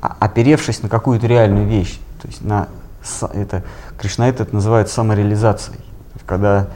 [0.00, 2.00] а, оперевшись на какую-то реальную вещь.
[2.20, 2.68] То есть на
[3.32, 3.64] это,
[3.98, 5.80] Кришнаит это называют самореализацией.
[6.26, 6.68] Когда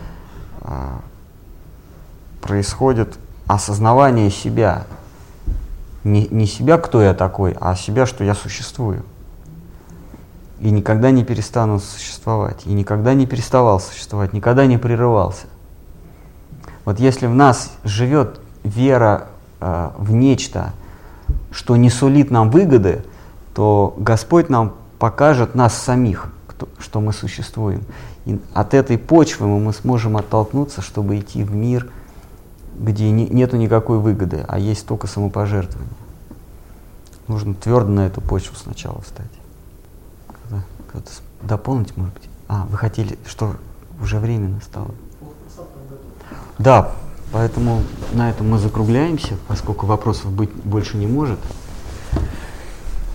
[2.40, 4.84] происходит осознавание себя.
[6.04, 9.02] Не, не себя, кто я такой, а себя, что я существую.
[10.60, 12.62] И никогда не перестану существовать.
[12.64, 15.46] И никогда не переставал существовать, никогда не прерывался.
[16.84, 19.26] Вот если в нас живет вера
[19.60, 20.72] э, в нечто,
[21.50, 23.04] что не сулит нам выгоды,
[23.54, 27.82] то Господь нам покажет нас самих, кто, что мы существуем.
[28.26, 31.90] И от этой почвы мы сможем оттолкнуться, чтобы идти в мир,
[32.76, 35.94] где не, нету никакой выгоды, а есть только самопожертвование.
[37.28, 39.30] Нужно твердо на эту почву сначала встать.
[40.42, 41.10] Когда, когда
[41.42, 42.28] дополнить, может быть?
[42.48, 43.54] А, вы хотели, что
[44.02, 44.90] уже время настало?
[46.58, 46.92] Да,
[47.32, 51.38] поэтому на этом мы закругляемся, поскольку вопросов быть больше не может.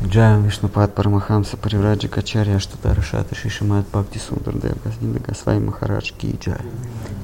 [0.03, 6.35] Джаям Вишнупад Парамахамса Паривраджа Качарья Аштатара Шата Шишимат Бхакти Сундар Дев Газнинда Гасвай Махарадж Ки
[6.41, 6.57] Джай.